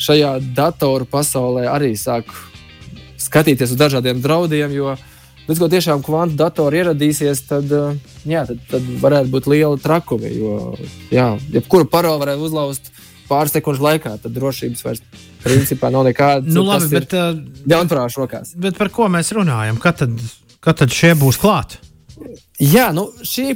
šajā 0.00 0.36
datoru 0.56 1.08
pasaulē 1.08 1.66
arī 1.70 1.92
sāk 1.98 2.30
skatīties 3.20 3.74
uz 3.74 3.80
dažādiem 3.80 4.22
draudiem. 4.24 4.72
Jo 4.74 4.96
līdz 5.50 5.60
ko 5.60 5.68
tiešām 5.72 6.04
kvantu 6.06 6.38
datori 6.38 6.80
ieradīsies, 6.80 7.42
tad, 7.48 7.70
eh, 7.74 7.98
jā, 8.28 8.44
tad, 8.46 8.62
tad 8.70 8.86
varētu 9.02 9.32
būt 9.34 9.50
liela 9.50 9.80
trakumi. 9.80 10.30
Jo, 10.36 10.56
jā, 11.10 11.32
jebkuru 11.56 11.88
paroli 11.90 12.22
varētu 12.22 12.46
uzlauzt 12.46 12.92
pāris 13.30 13.54
sekundžu 13.54 13.86
laikā, 13.86 14.16
tad 14.22 14.34
drošības 14.34 14.84
vairs 14.86 15.02
principā 15.44 15.90
nav 15.90 16.06
nekāda. 16.08 16.46
nu, 16.50 16.64
labi, 16.66 16.90
bet 16.92 17.14
uh, 17.14 17.34
ļaunprātīgās 17.70 18.18
rokās. 18.18 18.54
Bet 18.58 18.78
par 18.78 18.90
ko 18.94 19.06
mēs 19.12 19.30
runājam? 19.36 19.78
Kad 19.82 20.02
tad, 20.02 20.18
kad 20.60 20.82
tad 20.82 20.94
šie 20.94 21.14
būs 21.18 21.38
klāti? 21.40 21.78
Jā, 22.60 22.90
nu, 22.92 23.06
šī 23.24 23.46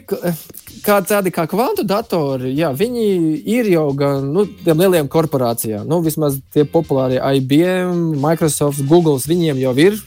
kā 0.85 0.97
tādi 1.05 1.33
kā 1.35 1.45
kvantu 1.51 1.85
datori, 1.87 2.55
jā, 2.57 2.71
viņi 2.77 3.05
ir 3.53 3.69
jau 3.75 3.87
gan 3.97 4.31
nu, 4.33 4.47
tiem 4.65 4.81
lieliem 4.81 5.11
korporācijām. 5.13 5.85
Nu, 5.89 6.01
vismaz 6.05 6.39
tie 6.55 6.65
populārie 6.69 7.21
IBM, 7.21 8.15
Microsoft, 8.23 8.85
Google, 8.89 9.21
viņiem 9.21 9.61
jau 9.61 9.75
ir 9.85 10.01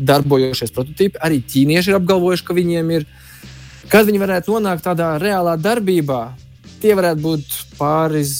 darbojošies 0.00 0.72
prototypi. 0.74 1.20
Arī 1.20 1.42
ķīnieši 1.44 1.92
ir 1.92 1.98
apgalvojuši, 2.00 2.46
ka 2.46 2.56
viņiem 2.56 2.94
ir. 2.96 3.06
Kad 3.90 4.06
viņi 4.08 4.22
varētu 4.22 4.54
nonākt 4.54 4.84
tādā 4.86 5.12
reālā 5.20 5.56
darbībā, 5.58 6.20
tie 6.80 6.94
varētu 6.96 7.24
būt 7.24 7.56
pāris, 7.78 8.34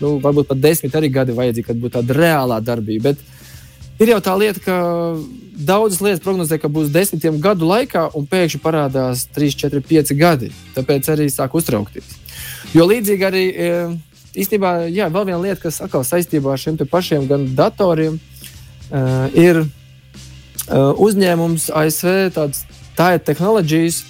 nu, 0.00 0.16
varbūt 0.22 0.50
pat 0.50 0.60
desmit 0.60 0.96
arī 0.98 1.12
gadi 1.14 1.36
vajadzīgi, 1.36 1.68
kad 1.68 1.78
būtu 1.78 1.94
tāda 1.98 2.16
reālā 2.18 2.58
darbība. 2.64 3.12
Bet 3.12 3.39
ir 4.00 4.12
jau 4.14 4.20
tā 4.24 4.36
lieta, 4.40 4.62
ka 4.64 4.76
daudzas 5.60 6.00
lietas 6.04 6.22
prognozē, 6.24 6.58
ka 6.60 6.70
būs 6.72 6.92
desmitiem 6.92 7.40
gadu 7.42 7.68
laikā, 7.68 8.08
un 8.16 8.28
pēkšņi 8.28 8.62
parādās 8.64 9.26
3, 9.36 9.58
4, 9.66 9.82
5 9.86 10.14
gadi. 10.18 10.52
Tāpēc 10.76 11.10
arī 11.12 11.28
sāk 11.32 11.56
uztraukties. 11.58 12.16
Jo 12.72 12.86
līdzīgi 12.88 13.26
arī 13.26 13.44
e, 13.50 13.74
īstenībā, 14.40 14.88
jā, 14.88 15.10
vēl 15.12 15.28
viena 15.28 15.42
lieta, 15.42 15.60
kas 15.66 15.82
atkal 15.84 16.06
saistībā 16.06 16.54
ar 16.54 16.62
šiem 16.62 16.80
pašiem 16.88 17.28
datoriem, 17.58 18.16
uh, 18.16 19.28
ir 19.36 19.64
Uh, 20.70 20.92
uzņēmums 21.02 21.64
ASV, 21.74 22.28
tāds 22.30 22.60
tā 22.94 23.16
ir 23.16 23.22
tehnoloģijas. 23.26 24.04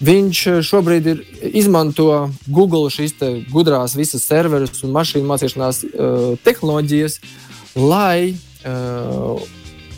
Viņš 0.00 0.38
šobrīd 0.64 1.08
ir, 1.12 1.18
izmanto 1.60 2.30
Google 2.48 2.88
šīs 2.88 3.18
gudrās 3.52 3.92
visas 3.98 4.24
serverus 4.24 4.80
un 4.86 4.94
mašīnu 4.94 5.28
mācīšanās 5.28 5.82
uh, 5.84 6.22
tehnoloģijas, 6.40 7.18
lai 7.76 8.30
uh, 8.30 8.49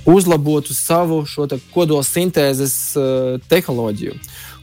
uzlabotu 0.06 0.74
savu 0.74 1.22
te 1.48 1.58
kodola 1.74 2.02
sintēzes 2.06 2.74
uh, 2.98 3.36
tehnoloģiju. 3.50 4.16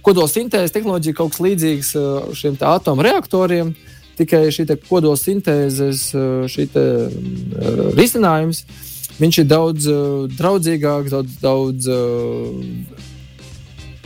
Kodola 0.06 0.32
sintēzes 0.32 0.76
tehnoloģija 0.76 1.14
ir 1.14 1.18
kaut 1.18 1.34
kas 1.36 1.44
līdzīgs 1.44 1.94
uh, 2.00 2.30
šiem 2.36 2.60
atomreaktoriem, 2.64 3.74
tikai 4.20 4.48
šī 4.52 4.68
kodola 4.88 5.20
sintēzes 5.20 6.10
šī 6.52 6.68
te, 6.74 6.86
uh, 7.10 7.84
risinājums 8.00 8.64
uh, 8.64 8.86
Viņš 9.20 9.42
ir 9.42 9.48
daudz 9.52 9.88
uh, 9.92 10.32
draudzīgāks, 10.32 11.12
daudz, 11.12 11.34
daudz, 11.44 11.88
uh, 11.92 12.99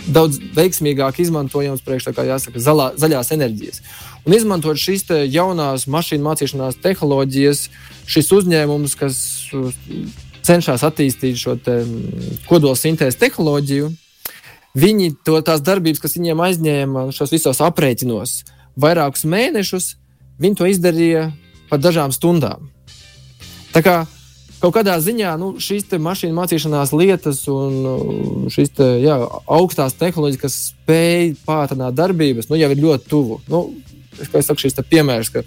daudz 0.07 0.39
veiksmīgāk 0.55 1.22
izmantojams 1.24 1.83
priekš 1.86 2.12
jāsaka 2.17 2.60
zalā, 2.60 2.91
zaļās 3.00 3.31
enerģijas. 3.36 3.81
Un 4.27 4.36
izmantot 4.36 4.79
šīs 4.79 5.05
jaunās 5.31 5.88
mašīnu 5.88 6.24
mācīšanās 6.27 6.79
tehnoloģijas, 6.83 7.67
šis 8.07 8.31
uzņēmums, 8.36 8.95
kas 9.00 9.17
uh, 9.55 9.72
cenšas 10.43 10.83
attīstīt 10.83 11.39
šo 11.39 11.57
kodola 12.50 12.75
sintēzes 12.79 13.19
tehnoloģiju, 13.22 13.91
viņi 14.75 15.13
to 15.25 15.39
tās 15.45 15.63
darbības, 15.63 16.01
kas 16.03 16.17
viņiem 16.17 16.43
aizņēma 16.48 17.07
šos 17.15 17.33
visos 17.33 17.62
aprēķinos, 17.63 18.41
vairākus 18.79 19.25
mēnešus, 19.29 19.93
viņi 20.41 20.60
to 20.60 20.69
izdarīja 20.69 21.29
par 21.69 21.81
dažām 21.81 22.12
stundām. 22.15 22.69
Tā 23.74 23.81
kā 23.86 23.95
kaut 24.63 24.77
kādā 24.77 24.96
ziņā 25.03 25.34
nu, 25.41 25.53
šīs 25.60 25.89
mašīnu 26.00 26.38
mācīšanās 26.38 26.93
lietas 26.96 27.41
un 27.51 27.74
uh, 27.84 28.03
šīs 28.53 28.72
te, 28.77 28.88
jā, 29.03 29.17
augstās 29.51 29.98
tehnoloģijas, 30.00 30.41
kas 30.41 30.60
spēj 30.72 31.34
pātrināt 31.43 31.98
darbības, 31.98 32.48
nu, 32.48 32.60
jau 32.62 32.70
ir 32.72 32.84
ļoti 32.84 33.10
tuvu. 33.12 33.41
Nu, 33.51 33.65
es 34.20 34.32
saku, 34.32 34.62
šis 34.63 34.79
piemērs, 34.88 35.34
ka 35.34 35.43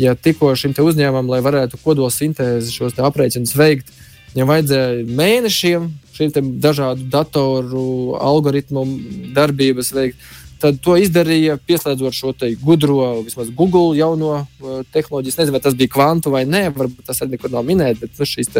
ja 0.00 0.14
tikko 0.14 0.52
šim 0.58 0.76
uzņēmumam, 0.78 1.32
lai 1.32 1.42
varētu 1.44 1.80
kodola 1.82 2.12
sintēzi 2.14 2.74
šos 2.74 3.00
aprēķinus 3.02 3.56
veikt, 3.58 3.90
viņam 4.32 4.52
vajadzēja 4.52 5.08
mēnešiem 5.10 5.90
šīm 6.12 6.54
dažādu 6.62 7.08
datoru 7.10 8.14
algoritmu 8.20 8.86
darbības 9.34 9.92
veikt 9.96 10.30
tad 10.62 10.78
to 10.82 10.94
izdarīja 11.00 11.56
pieslēdzot 11.66 12.14
šo 12.14 12.32
gudro, 12.62 13.22
vismaz 13.26 13.50
Google 13.56 13.96
jauno 13.98 14.30
uh, 14.42 14.80
tehnoloģiju. 14.94 15.34
Es 15.34 15.40
nezinu, 15.40 15.56
vai 15.56 15.62
tas 15.64 15.76
bija 15.78 15.90
kvantu 15.90 16.32
vai 16.34 16.44
nē, 16.46 16.68
varbūt 16.76 17.08
tas 17.08 17.22
arī 17.22 17.36
nekur 17.36 17.52
nav 17.52 17.66
minēts, 17.66 18.00
bet 18.02 18.14
nu, 18.18 18.28
šīs 18.28 18.52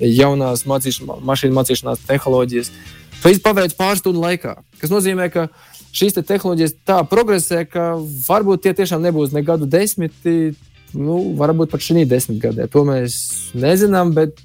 jaunās 0.00 0.64
mācīšana, 0.68 1.20
mašīnu 1.28 1.58
mācīšanās 1.58 2.06
tehnoloģijas. 2.08 2.72
To 3.20 3.30
viss 3.30 3.44
paveic 3.44 3.76
pāris 3.78 4.02
stundu 4.02 4.24
laikā. 4.24 4.56
Tas 4.80 4.90
nozīmē, 4.90 5.28
ka 5.34 5.46
šīs 5.94 6.16
te 6.16 6.24
tehnoloģijas 6.26 6.76
tā 6.88 6.98
progresē, 7.08 7.62
ka 7.68 7.92
varbūt 8.26 8.64
tie 8.64 8.74
tiešām 8.80 9.04
nebūs 9.04 9.36
ne 9.36 9.44
gadu 9.46 9.68
desmiti. 9.70 10.54
Nu, 10.92 11.22
varbūt 11.38 11.70
pat 11.72 11.80
šī 11.80 12.02
desmitgadē. 12.04 12.66
To 12.72 12.82
mēs 12.84 13.14
nezinām, 13.56 14.10
bet 14.12 14.40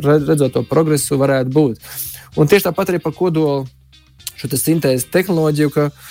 redzot 0.00 0.54
to 0.54 0.62
progresu, 0.64 1.18
varētu 1.20 1.52
būt. 1.52 1.90
Un 2.40 2.48
tieši 2.48 2.70
tāpat 2.70 2.94
arī 2.94 3.00
par 3.04 3.12
kodolu 3.12 3.66
šo 4.40 4.48
sintēzes 4.56 5.04
tehnoloģiju, 5.12 5.72
ka 5.74 5.90
uh, 5.90 6.06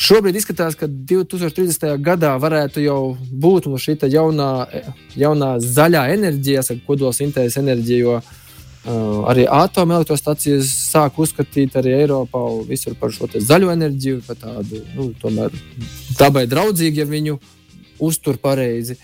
Šobrīd 0.00 0.36
izskatās, 0.36 0.74
ka 0.78 0.88
2030. 0.88 1.84
gadā 2.02 2.32
varētu 2.40 2.82
jau 2.82 3.00
būt 3.16 3.68
šī 3.78 3.96
jaunā, 4.10 4.66
jaunā 5.16 5.50
zaļā 5.60 6.06
enerģija, 6.14 6.64
kodola 6.86 7.12
sintēzes 7.14 7.60
enerģija, 7.60 7.98
jo 8.00 8.16
uh, 8.18 9.28
arī 9.30 9.46
atomelektrostacijas 9.46 10.72
sāk 10.90 11.20
uzskatīt 11.22 11.76
arī 11.78 11.94
Eiropā 12.00 12.42
visur 12.66 12.96
par 12.98 13.12
šo 13.14 13.28
zaļo 13.36 13.70
enerģiju, 13.72 14.22
par 14.26 14.40
tādu 14.40 14.82
nu, 14.96 15.12
dabai 16.18 16.46
draudzīgu, 16.50 17.04
ja 17.04 17.06
viņu 17.06 17.38
uztur 18.02 18.40
pareizi. 18.42 18.98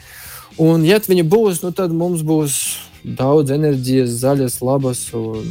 Un, 0.59 0.83
ja 0.83 0.99
viņi 0.99 1.23
būs, 1.23 1.63
nu, 1.63 1.71
tad 1.71 1.95
mums 1.95 2.25
būs 2.27 2.59
daudz 3.05 3.55
enerģijas, 3.55 4.19
zaļas, 4.25 4.59
labas 4.67 5.05
un 5.15 5.47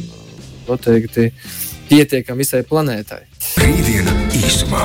noteikti 0.68 1.30
pietiekami 1.88 2.44
visai 2.44 2.62
planētai. 2.68 3.24
Rītdiena 3.64 4.12
īsumā. 4.36 4.84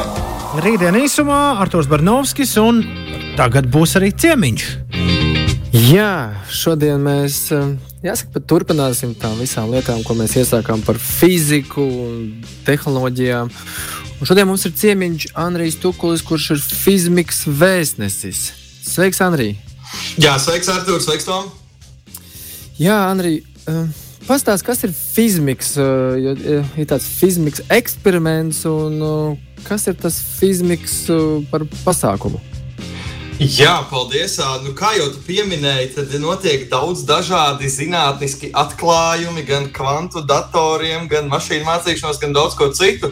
Rītdiena 0.53 0.99
īsumā 1.01 1.37
Arthurs 1.63 1.87
Barnovskis 1.89 2.51
un 2.61 2.83
tagad 3.33 3.65
būs 3.73 3.95
arī 3.97 4.11
ciemiņš. 4.13 4.65
Jā, 5.73 6.11
šodien 6.53 7.01
mēs 7.01 7.39
jāsaka, 8.05 8.43
turpināsim 8.45 9.15
tām 9.17 9.39
visām 9.41 9.73
lietām, 9.73 10.03
ko 10.05 10.13
mēs 10.19 10.35
iesākām 10.37 10.83
par 10.85 10.99
fiziku 11.01 11.81
un 11.81 12.45
tehnoloģijām. 12.67 13.49
Un 14.19 14.29
šodien 14.29 14.45
mums 14.45 14.67
ir 14.69 14.75
ciemiņš 14.77 15.31
Andrijs 15.41 15.79
Tukulis, 15.81 16.21
kurš 16.21 16.51
ir 16.53 16.61
fizmiks 16.83 17.47
vēstnesis. 17.49 18.45
Sveiks, 18.85 19.25
Andrij! 19.25 19.55
Jā, 20.21 20.37
sveiks, 20.37 20.69
Artur! 20.69 21.01
Sveiks, 21.01 21.25
Tom! 21.25 21.49
Jā, 22.77 23.07
Andrij! 23.09 23.41
Uh, 23.65 23.87
Pastāstiet, 24.23 24.65
kas 24.65 24.83
ir 24.87 24.93
fizmiks? 24.95 25.75
Jo 25.75 26.33
ir 26.39 26.87
tāds 26.87 27.09
fizmiks 27.19 27.63
eksperiments, 27.73 28.63
un 28.69 29.37
kas 29.67 29.89
ir 29.91 29.99
tas 29.99 30.17
fizmiks 30.39 31.03
par 31.51 31.67
pasākumu? 31.83 32.39
Jā, 33.41 33.81
paldies. 33.89 34.37
Nu, 34.63 34.71
kā 34.77 34.93
jau 34.95 35.09
tu 35.11 35.21
pieminēji, 35.25 35.89
tad 35.97 36.13
notiek 36.21 36.67
daudz 36.71 37.01
dažādi 37.07 37.67
zinātniski 37.71 38.51
atklājumi, 38.53 39.43
gan 39.47 39.65
kvantu 39.73 40.21
datoriem, 40.29 41.09
gan 41.11 41.27
mašīnu 41.31 41.65
mācīšanos, 41.67 42.21
gan 42.21 42.35
daudz 42.35 42.55
ko 42.59 42.69
citu. 42.71 43.09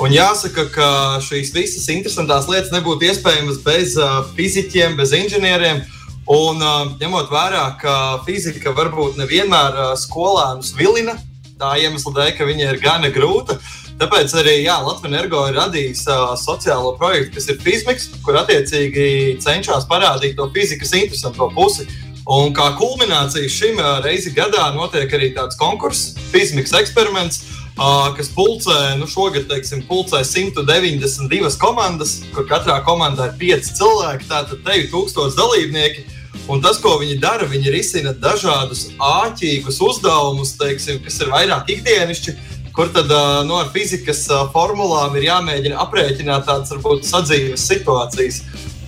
Un 0.00 0.14
jāsaka, 0.14 0.68
ka 0.74 0.88
šīs 1.22 1.52
visas 1.54 1.90
interesantās 1.92 2.48
lietas 2.50 2.72
nebūtu 2.74 3.10
iespējamas 3.10 3.60
bez 3.66 3.98
uh, 3.98 4.22
fizikiem, 4.38 4.96
bez 4.98 5.12
inženieriem. 5.14 5.84
Un 6.30 6.62
ņemot 7.00 7.28
vērā, 7.28 7.64
ka 7.80 7.94
fizika 8.24 8.72
varbūt 8.72 9.18
nevienmēr 9.20 9.96
skolēnus 10.00 10.72
vilina, 10.78 11.18
tā 11.60 11.74
iemesla 11.82 12.14
dēļ, 12.16 12.30
ka 12.38 12.46
viņa 12.48 12.70
ir 12.72 12.80
gana 12.82 13.10
grūta. 13.12 13.58
Tāpēc 14.00 14.32
arī 14.40 14.54
jā, 14.64 14.74
Latvijas 14.82 15.12
Energo 15.12 15.44
ir 15.46 15.54
radījis 15.54 16.00
uh, 16.10 16.32
sociālo 16.38 16.96
projektu, 16.98 17.36
kas 17.36 17.46
ir 17.52 17.60
Fizmiks, 17.62 18.08
kur 18.26 18.40
attiecīgi 18.40 19.36
cenšas 19.42 19.86
parādīt 19.90 20.34
to 20.40 20.48
fizikas 20.54 20.90
interesanto 20.98 21.46
pusi. 21.54 21.86
Un 22.24 22.54
kā 22.56 22.70
kulminācija 22.78 23.50
šim 23.52 23.78
reizi 24.02 24.32
gadā 24.34 24.70
notiek 24.74 25.12
arī 25.14 25.30
tāds 25.36 25.60
konkurss, 25.60 26.16
Fizmiks 26.32 26.74
eksperiments, 26.74 27.44
uh, 27.76 28.10
kas 28.16 28.32
pulcē, 28.34 28.96
nu 28.98 29.06
šogad, 29.06 29.46
teiksim, 29.52 29.84
pulcē 29.86 30.24
192 30.26 31.54
komandas, 31.62 32.16
kur 32.34 32.48
katrā 32.50 32.80
komandā 32.82 33.30
ir 33.30 33.38
5 33.44 33.72
cilvēki, 33.78 34.30
tātad 34.32 34.66
te 34.66 34.80
ir 34.80 34.90
1000 34.90 35.38
dalībnieki. 35.38 36.06
Un 36.44 36.60
tas, 36.60 36.76
ko 36.76 36.98
viņi 37.00 37.16
dara, 37.22 37.46
viņi 37.48 37.72
risina 37.72 38.12
dažādus 38.12 38.90
āķīgus 39.00 39.78
uzdevumus, 39.80 40.52
teiksim, 40.60 40.98
kas 41.04 41.16
ir 41.24 41.30
vairāk 41.32 41.70
ikdienišķi, 41.72 42.34
kur 42.76 42.90
tad 42.92 43.08
nu, 43.48 43.56
ar 43.56 43.70
fizikas 43.72 44.26
formulām 44.52 45.16
ir 45.16 45.30
jāmēģina 45.30 45.80
aprēķināt 45.86 46.44
tādas 46.50 46.74
varbūt 46.74 47.08
sadzīves 47.08 47.64
situācijas. 47.70 48.42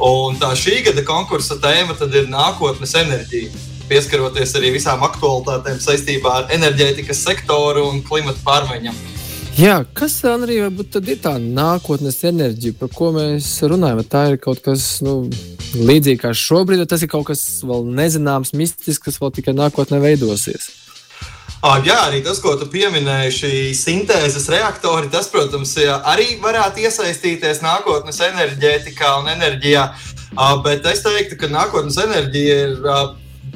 Un 0.04 0.36
tā 0.36 0.52
šī 0.58 0.82
gada 0.90 1.06
konkursa 1.08 1.56
tēma 1.62 1.96
ir 2.10 2.28
nākotnes 2.28 2.92
enerģija. 3.00 3.54
Pieskaroties 3.88 4.52
arī 4.58 4.74
visām 4.74 5.04
aktualitātēm 5.06 5.80
saistībā 5.80 6.40
ar 6.42 6.52
enerģētikas 6.52 7.24
sektoru 7.24 7.86
un 7.88 8.02
klimatu 8.04 8.42
pārmaiņām. 8.44 9.15
Jā, 9.56 9.78
kas 9.96 10.18
arī 10.28 10.58
varbūt 10.66 10.98
ir 11.00 11.20
tā 11.24 11.38
nākotnes 11.40 12.18
enerģija, 12.28 12.74
par 12.76 12.90
ko 12.92 13.06
mēs 13.14 13.46
runājam? 13.64 14.02
Tā 14.04 14.24
ir 14.34 14.36
kaut 14.42 14.60
kas 14.60 14.98
nu, 15.00 15.30
līdzīgi 15.72 16.20
kā 16.20 16.34
šobrīd, 16.36 16.82
tas 16.84 17.00
ir 17.00 17.08
kaut 17.08 17.24
kas 17.30 17.40
vēl 17.64 17.86
nezināms, 17.96 18.52
mistisks, 18.52 19.00
kas 19.00 19.16
vēl 19.16 19.32
tikai 19.38 19.54
nākotnē 19.56 20.02
veidosies. 20.02 20.68
Jā, 21.86 21.96
arī 22.04 22.20
tas, 22.26 22.36
ko 22.44 22.52
tu 22.60 22.68
pieminēji, 22.68 23.32
šī 23.32 23.52
sintēzes 23.80 24.44
reaktori, 24.52 25.08
tas, 25.08 25.32
protams, 25.32 25.72
arī 26.04 26.34
varētu 26.44 26.84
iesaistīties 26.84 27.64
nākotnes 27.64 28.20
enerģētikā 28.28 29.14
un 29.22 29.32
enerģijā. 29.38 29.86
Bet 30.68 30.84
es 30.92 31.00
teiktu, 31.06 31.40
ka 31.40 31.48
nākotnes 31.48 31.96
enerģija 32.04 32.60
ir 32.66 32.76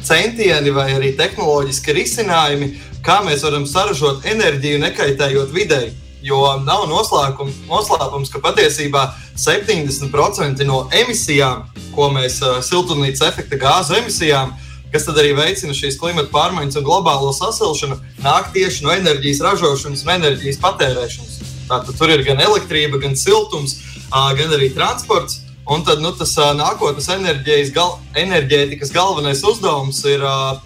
centieni 0.01 0.73
vai 0.73 0.95
arī 0.97 1.13
tehnoloģiski 1.19 2.01
risinājumi, 2.01 2.73
kā 3.05 3.21
mēs 3.27 3.45
varam 3.47 3.67
saražot 3.69 4.27
enerģiju, 4.29 4.81
nekaitējot 4.85 5.53
videi. 5.55 5.93
Jo 6.23 6.43
nav 6.61 6.85
noslēpums, 6.91 8.29
ka 8.29 8.43
patiesībā 8.45 9.07
70% 9.41 10.67
no 10.69 10.83
emisijām, 10.93 11.65
ko 11.95 12.11
mēs 12.13 12.43
siltumnīca 12.67 13.31
efekta 13.31 13.57
gāzu 13.61 13.97
emisijām, 13.97 14.53
kas 14.93 15.09
arī 15.09 15.33
veicina 15.39 15.73
šīs 15.77 15.97
klimata 16.01 16.29
pārmaiņas 16.35 16.77
un 16.81 16.85
globālo 16.85 17.31
sasilšanu, 17.33 17.97
nāk 18.25 18.51
tieši 18.53 18.85
no 18.85 18.93
enerģijas 18.93 19.41
ražošanas 19.47 20.05
un 20.05 20.13
enerģijas 20.19 20.61
patērēšanas. 20.61 21.39
Tātad 21.71 21.97
tur 21.97 22.11
ir 22.13 22.25
gan 22.27 22.43
elektrība, 22.43 22.99
gan 23.01 23.15
siltums, 23.17 23.79
gan 24.11 24.57
arī 24.59 24.73
transports. 24.75 25.47
Un 25.71 25.85
tad 25.87 26.01
nu, 26.03 26.11
tas 26.19 26.33
nākotnes 26.59 27.07
enerģijas, 27.15 27.69
gal, 27.75 27.93
enerģētikas 28.19 28.91
galvenais 28.91 29.43
uzdevums 29.47 30.01
ir 30.11 30.25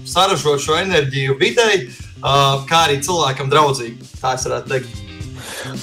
saražot 0.08 0.62
šo 0.64 0.78
enerģiju 0.80 1.36
videi, 1.40 1.90
kā 2.22 2.84
arī 2.86 3.02
cilvēkam 3.04 3.50
draudzīgi. 3.52 4.14
Tā 4.22 4.38
es 4.38 4.46
varētu 4.48 4.72
teikt. 4.72 5.02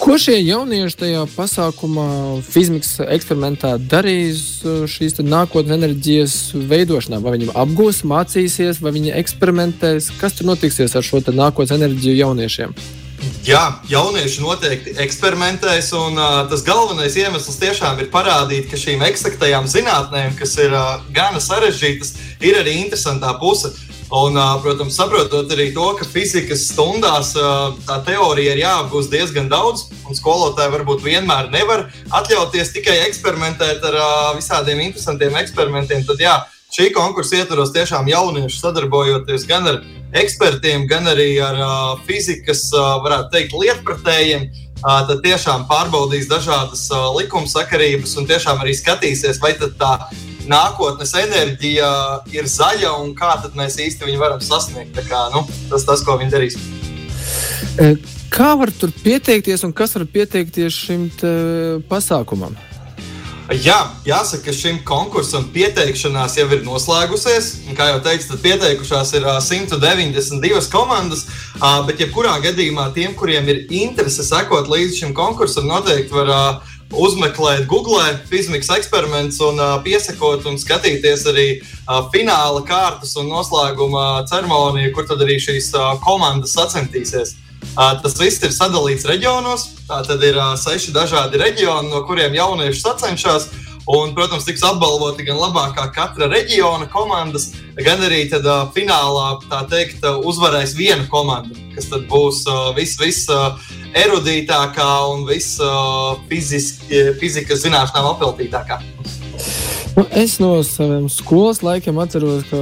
Ko 0.02 0.16
šie 0.18 0.40
jaunieši 0.42 0.98
tajā 0.98 1.22
pasākumā, 1.36 2.08
fizikas 2.46 2.96
eksperimentā 3.14 3.76
darīs 3.78 4.64
šīs 4.90 5.20
nākotnes 5.22 5.78
enerģijas 5.78 6.36
veidošanā? 6.70 7.22
Vai 7.22 7.36
viņi 7.38 7.52
apgūs, 7.62 8.02
mācīsies, 8.10 8.82
vai 8.82 8.96
viņi 8.98 9.14
eksperimentēs? 9.22 10.10
Kas 10.22 10.38
tur 10.38 10.50
notiksies 10.50 10.98
ar 10.98 11.06
šo 11.06 11.22
nākotnes 11.30 11.78
enerģiju 11.78 12.18
jauniešiem? 12.24 12.76
Jā, 13.42 13.62
jaunieši 13.90 14.44
noteikti 14.44 14.92
eksperimentēs, 15.02 15.88
un 15.98 16.20
uh, 16.20 16.44
tas 16.50 16.62
galvenais 16.62 17.16
iemesls 17.18 17.58
tiešām 17.58 17.98
ir 18.04 18.12
parādīt, 18.14 18.68
ka 18.70 18.78
šīm 18.78 19.02
eksaktajām 19.08 19.66
zinātnēm, 19.72 20.36
kas 20.38 20.54
ir 20.62 20.76
uh, 20.78 21.00
gana 21.16 21.42
sarežģītas, 21.42 22.14
ir 22.46 22.60
arī 22.60 22.76
interesantā 22.84 23.34
puse. 23.42 23.74
Un, 24.14 24.38
uh, 24.38 24.60
protams, 24.62 24.94
saprotot 24.94 25.50
arī 25.56 25.72
to, 25.74 25.88
ka 25.98 26.06
fizikas 26.06 26.68
stundās 26.70 27.32
uh, 27.40 27.74
tā 27.88 27.98
teorija 28.12 28.54
ir 28.54 28.62
jāapgūst 28.62 29.10
diezgan 29.10 29.50
daudz, 29.50 29.88
un 30.06 30.20
skolotāji 30.20 30.76
varbūt 30.76 31.02
vienmēr 31.02 31.50
nevar 31.50 31.88
atļauties 32.22 32.76
tikai 32.78 33.00
eksperimentēt 33.08 33.82
ar 33.90 33.98
uh, 33.98 34.10
visādiem 34.38 34.86
interesantiem 34.86 35.42
eksperimentiem, 35.42 36.06
tad 36.06 36.22
jā, 36.22 36.38
šī 36.72 36.92
konkursa 36.96 37.42
ietvaros 37.42 37.74
tiešām 37.76 38.08
jaunieši 38.12 38.60
sadarbojoties 38.60 39.46
gan 39.50 39.68
ar 39.68 39.80
ekspertiem, 40.16 40.88
gan 40.88 41.08
arī 41.12 41.34
ar 41.44 41.60
uh, 41.60 42.04
fizikas, 42.08 42.68
uh, 42.76 42.98
varētu 43.04 43.32
teikt, 43.36 43.56
lietpratējiem. 43.56 44.50
Uh, 44.82 45.04
tad 45.06 45.20
tiešām 45.22 45.68
pārbaudīs 45.70 46.30
dažādas 46.32 46.88
uh, 46.90 47.12
likumsakarības 47.20 48.16
un 48.18 48.30
tiešām 48.30 48.64
arī 48.64 48.74
skatīsies, 48.74 49.38
vai 49.44 49.54
tā 49.60 49.92
nākotnes 50.50 51.14
enerģija 51.22 51.92
ir 52.34 52.50
zaļa 52.50 52.96
un 53.04 53.14
kā 53.16 53.36
mēs 53.54 53.78
īsti 53.78 54.08
viņu 54.08 54.24
varam 54.24 54.42
sasniegt. 54.42 54.98
Kā, 55.06 55.28
nu, 55.36 55.44
tas 55.70 55.86
tas, 55.86 56.02
ko 56.08 56.18
viņi 56.18 56.34
darīs. 56.34 56.58
Kā 58.32 58.56
var 58.58 58.72
tur 58.74 58.90
pieteikties 59.04 59.62
un 59.68 59.76
kas 59.76 59.94
var 60.00 60.08
pieteikties 60.10 60.82
šim 60.88 61.08
pasākumam? 61.92 62.58
Jā, 63.52 63.90
jāsaka, 64.08 64.46
ka 64.46 64.54
šim 64.56 64.78
konkursam 64.88 65.50
pieteikšanās 65.52 66.38
jau 66.40 66.46
ir 66.56 66.62
noslēgusies. 66.64 67.50
Kā 67.76 67.90
jau 67.90 67.98
teicu, 68.06 68.30
tad 68.30 68.40
pieteikušās 68.46 69.12
ir 69.20 69.28
192 69.44 70.70
komandas. 70.72 71.26
Bet, 71.60 72.00
jebkurā 72.00 72.38
gadījumā, 72.46 72.88
tiem, 72.96 73.12
kuriem 73.20 73.52
ir 73.52 73.66
interese 73.68 74.24
sekot 74.24 74.72
līdzi 74.72 75.02
šim 75.02 75.12
konkursam, 75.18 75.68
noteikti 75.68 76.16
var 76.16 76.64
uzmeklēt 76.96 77.68
Google 77.68 78.00
fizikas 78.32 78.72
eksperiments 78.78 79.44
un 79.44 79.60
piesakot 79.84 80.48
un 80.48 80.56
skatīties 80.60 81.28
arī 81.28 81.48
fināla 82.16 82.64
kārtas 82.64 83.18
un 83.20 83.28
noslēguma 83.36 84.24
ceremoniju, 84.32 84.96
kur 84.96 85.12
tad 85.12 85.28
arī 85.28 85.42
šīs 85.44 85.74
komandas 86.08 86.56
sacensties. 86.56 87.36
Tas 87.76 88.18
viss 88.20 88.44
ir 88.44 88.54
sadalīts 88.56 89.08
reģionos. 89.08 89.68
Tā 89.88 90.02
tad 90.08 90.24
ir 90.28 90.40
seši 90.60 90.94
dažādi 90.96 91.40
reģioni, 91.40 91.92
no 91.92 92.04
kuriem 92.08 92.36
jaunieši 92.36 92.82
sacenšas. 92.84 93.52
Un, 93.92 94.12
protams, 94.14 94.46
tiks 94.46 94.62
apbalvoti 94.64 95.26
gan 95.26 95.40
labākā 95.42 95.88
katra 95.96 96.28
reģiona 96.30 96.86
komandas, 96.92 97.48
gan 97.82 98.04
arī 98.06 98.28
tad, 98.30 98.46
uh, 98.46 98.68
finālā 98.76 99.40
teikt, 99.72 100.06
uh, 100.06 100.20
uzvarēs 100.30 100.76
viena 100.78 101.08
komanda, 101.10 101.58
kas 101.74 101.90
būs 102.12 102.44
uh, 102.46 102.70
viss 102.78 103.00
vis, 103.02 103.24
uh, 103.34 103.58
un 105.10 105.26
viss 105.26 105.58
uh, 105.66 106.14
zināšanām 107.66 108.12
apveltītākā. 108.14 108.78
Nu, 109.98 110.06
es 110.14 110.38
no 110.40 110.54
saviem 110.64 111.10
skolas 111.12 111.64
laikiem 111.66 111.98
atceros, 112.00 112.46
ka 112.54 112.62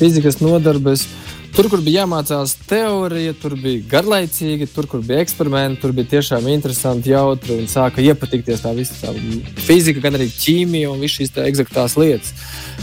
fizikas 0.00 0.40
nodarbes 0.40 1.04
uh, 1.04 1.29
Tur, 1.50 1.66
kur 1.66 1.80
bija 1.82 2.04
jāmācās 2.04 2.52
teorija, 2.68 3.32
tur 3.40 3.56
bija 3.58 3.82
garlaicīgi, 3.90 4.68
tur, 4.70 4.86
kur 4.90 5.02
bija 5.04 5.22
eksperimenti, 5.24 5.80
tur 5.82 5.94
bija 5.96 6.12
tiešām 6.14 6.46
interesanti, 6.52 7.10
jautri 7.10 7.56
un 7.58 7.66
sāka 7.70 8.04
iepatikties 8.04 8.62
tā 8.62 8.74
visa 8.76 8.94
tā 9.00 9.14
fizika, 9.66 10.04
gan 10.04 10.18
arī 10.18 10.28
ķīmija 10.30 10.92
un 10.92 11.02
visas 11.02 11.18
šīs 11.18 11.34
eksaktās 11.48 11.98
lietas. 11.98 12.30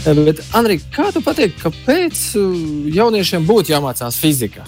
Eh, 0.04 0.20
bet, 0.20 0.44
Andri, 0.58 0.80
kā 0.94 1.08
tu 1.14 1.24
pateiksi, 1.24 1.62
kāpēc 1.62 2.26
eh, 2.36 2.60
jauniešiem 2.98 3.48
būtu 3.48 3.72
jāmācās 3.72 4.20
fizika? 4.20 4.66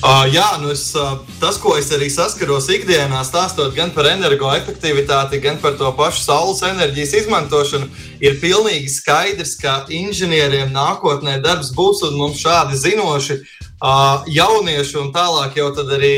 Uh, 0.00 0.24
jā, 0.32 0.46
nu 0.62 0.70
es, 0.72 0.86
uh, 0.96 1.18
tas, 1.42 1.58
ko 1.60 1.74
es 1.76 1.90
arī 1.92 2.06
saskaros 2.08 2.70
ikdienā, 2.72 3.18
stāstot 3.20 3.74
gan 3.76 3.90
par 3.92 4.06
energoefektivitāti, 4.08 5.42
gan 5.44 5.58
par 5.60 5.74
to 5.76 5.90
pašu 5.92 6.22
saules 6.24 6.62
enerģijas 6.64 7.12
izmantošanu, 7.18 7.90
ir 8.24 8.38
pilnīgi 8.40 8.88
skaidrs, 8.88 9.58
ka 9.60 9.82
inženieriem 9.92 10.72
nākotnē 10.72 11.36
darbs 11.44 11.74
būs 11.76 12.00
un 12.08 12.16
mums 12.16 12.40
šādi 12.40 12.80
zinoši 12.80 13.36
uh, 13.36 14.24
jaunieši 14.24 14.96
un 15.02 15.12
tālāk 15.12 15.60
jau 15.60 15.68
arī 15.84 16.16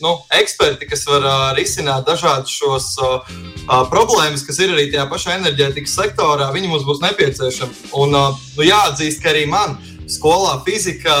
nu, 0.00 0.16
eksperti, 0.40 0.88
kas 0.88 1.04
var 1.06 1.26
uh, 1.28 1.42
risināt 1.58 2.08
dažādus 2.08 2.56
šos 2.56 2.86
uh, 3.04 3.34
uh, 3.68 3.82
problēmas, 3.92 4.46
kas 4.48 4.58
ir 4.64 4.72
arī 4.72 4.88
tajā 4.88 5.04
pašā 5.12 5.36
enerģētikas 5.42 5.98
sektorā, 6.00 6.48
viņi 6.56 6.72
mums 6.72 6.88
būs 6.88 7.04
nepieciešami. 7.04 7.92
Un 8.00 8.16
uh, 8.16 8.40
nu, 8.56 8.64
jāatzīst, 8.64 9.20
ka 9.20 9.36
arī 9.36 9.44
man 9.52 9.76
skolā 10.10 10.56
fizika, 10.64 11.14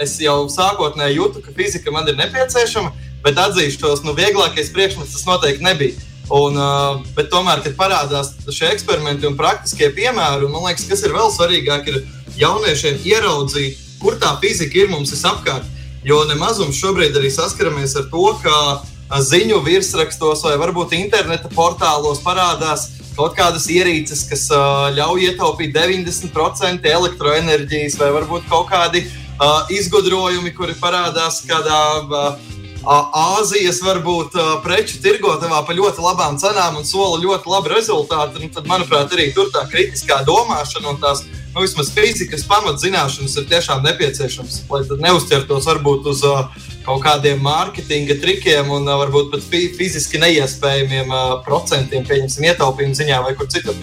es 0.00 0.16
jau 0.22 0.44
sākotnēji 0.50 1.18
jūtu, 1.18 1.42
ka 1.44 1.54
fizika 1.54 1.92
man 1.94 2.08
ir 2.10 2.18
nepieciešama, 2.18 2.92
bet 3.24 3.38
atzīšos, 3.40 4.02
nu, 4.06 4.14
vieglākais 4.16 4.72
priekšmets 4.74 5.14
tas 5.14 5.26
noteikti 5.28 5.64
nebija. 5.64 6.10
Un, 6.32 6.56
uh, 6.56 7.02
bet 7.16 7.28
tomēr, 7.32 7.60
kad 7.64 7.76
parādās 7.76 8.32
šie 8.48 8.70
eksperimenti 8.72 9.28
un 9.28 9.36
praktiskie 9.36 9.90
piemēri, 9.92 10.48
man 10.48 10.64
liekas, 10.70 10.86
kas 10.88 11.04
ir 11.04 11.12
vēl 11.12 11.28
svarīgāk, 11.34 11.90
ir 11.92 12.00
jauniešiem 12.40 13.02
ieraudzīt, 13.04 13.76
kur 14.00 14.16
tā 14.20 14.32
fizika 14.40 14.80
ir 14.80 14.90
mums 14.92 15.12
apkārt. 15.20 15.68
Jo 16.04 16.22
nemazums 16.28 16.76
šobrīd 16.80 17.16
arī 17.16 17.30
saskaramies 17.32 17.94
ar 17.96 18.08
to, 18.12 18.24
ka 18.42 19.20
ziņu 19.24 19.60
virsrakstos 19.64 20.42
vai 20.44 20.56
varbūt 20.60 20.96
interneta 20.96 21.48
portālos 21.52 22.20
parādās 22.24 22.88
kaut 23.14 23.36
kādas 23.36 23.68
ierīces, 23.70 24.24
kas 24.28 24.48
uh, 24.52 24.88
ļauj 24.96 25.28
ietaupīt 25.28 25.76
90% 25.76 26.88
elektroenerģijas, 26.90 27.98
vai 28.00 28.10
varbūt 28.16 28.48
kaut 28.50 28.72
kādi 28.72 29.04
uh, 29.38 29.70
izgudrojumi, 29.74 30.54
kuri 30.56 30.76
parādās 30.80 31.42
kādā 31.48 31.80
uh, 32.04 32.52
Āzijas 32.84 33.78
varbūt 33.80 34.34
preču 34.60 34.98
tirgotavā 35.00 35.62
par 35.64 35.76
ļoti 35.76 36.02
labām 36.04 36.36
cenām 36.36 36.76
un 36.76 36.84
sola 36.84 37.16
ļoti 37.22 37.48
labu 37.48 37.72
rezultātu. 37.72 38.42
Un 38.44 38.52
tad, 38.52 38.68
manuprāt, 38.68 39.08
arī 39.16 39.30
tur 39.32 39.48
tā 39.54 39.64
kritiskā 39.70 40.20
domāšana 40.26 40.92
un 40.92 41.00
tās 41.00 41.24
nu, 41.54 41.62
vismaz 41.62 41.88
fizikas 41.94 42.44
pamatzināšanas 42.50 43.38
ir 43.40 43.48
tiešām 43.48 43.82
nepieciešamas, 43.88 44.62
lai 44.68 44.82
neuzķertos 45.06 45.68
varbūt 45.70 46.12
uz 46.12 46.24
uh, 46.28 46.44
kaut 46.84 47.04
kādiem 47.06 47.40
mārketinga 47.44 48.18
trikiem 48.20 48.72
un 48.74 48.88
uh, 48.88 48.98
varbūt 49.00 49.32
pat 49.32 49.48
fiziski 49.50 50.20
neiespējamiem 50.20 51.08
uh, 51.14 51.36
procentiem, 51.46 52.04
pieņemsim, 52.04 52.50
ietaupījumu 52.52 53.00
ziņā 53.00 53.22
vai 53.24 53.36
kur 53.38 53.48
citur. 53.48 53.78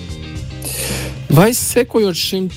Vai 1.31 1.53
sekojot 1.55 2.17
šim 2.17 2.49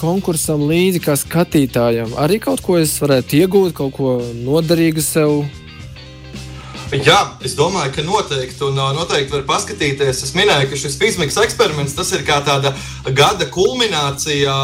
konkursam 0.00 0.64
līdzi, 0.66 0.98
kā 1.04 1.14
skatītājam, 1.14 2.16
arī 2.18 2.40
kaut 2.42 2.58
ko 2.66 2.74
es 2.80 2.96
varētu 2.98 3.38
iegūt, 3.38 3.76
kaut 3.78 3.94
ko 3.94 4.14
noderīgu 4.42 5.04
sev 5.04 5.44
Jā, 6.88 7.18
es 7.44 7.52
domāju, 7.52 7.92
ka 7.94 8.02
noteikti, 8.02 8.62
un 8.64 8.80
noteikti 8.96 9.34
var 9.34 9.42
paskatīties. 9.50 10.22
Es 10.24 10.32
minēju, 10.32 10.70
ka 10.70 10.78
šis 10.80 10.96
fizmiks 10.96 11.36
eksperiments 11.36 11.94
ir 12.16 12.24
kā 12.24 12.40
tāda 12.42 12.72
gada 13.12 13.44
kulminācija 13.52 14.56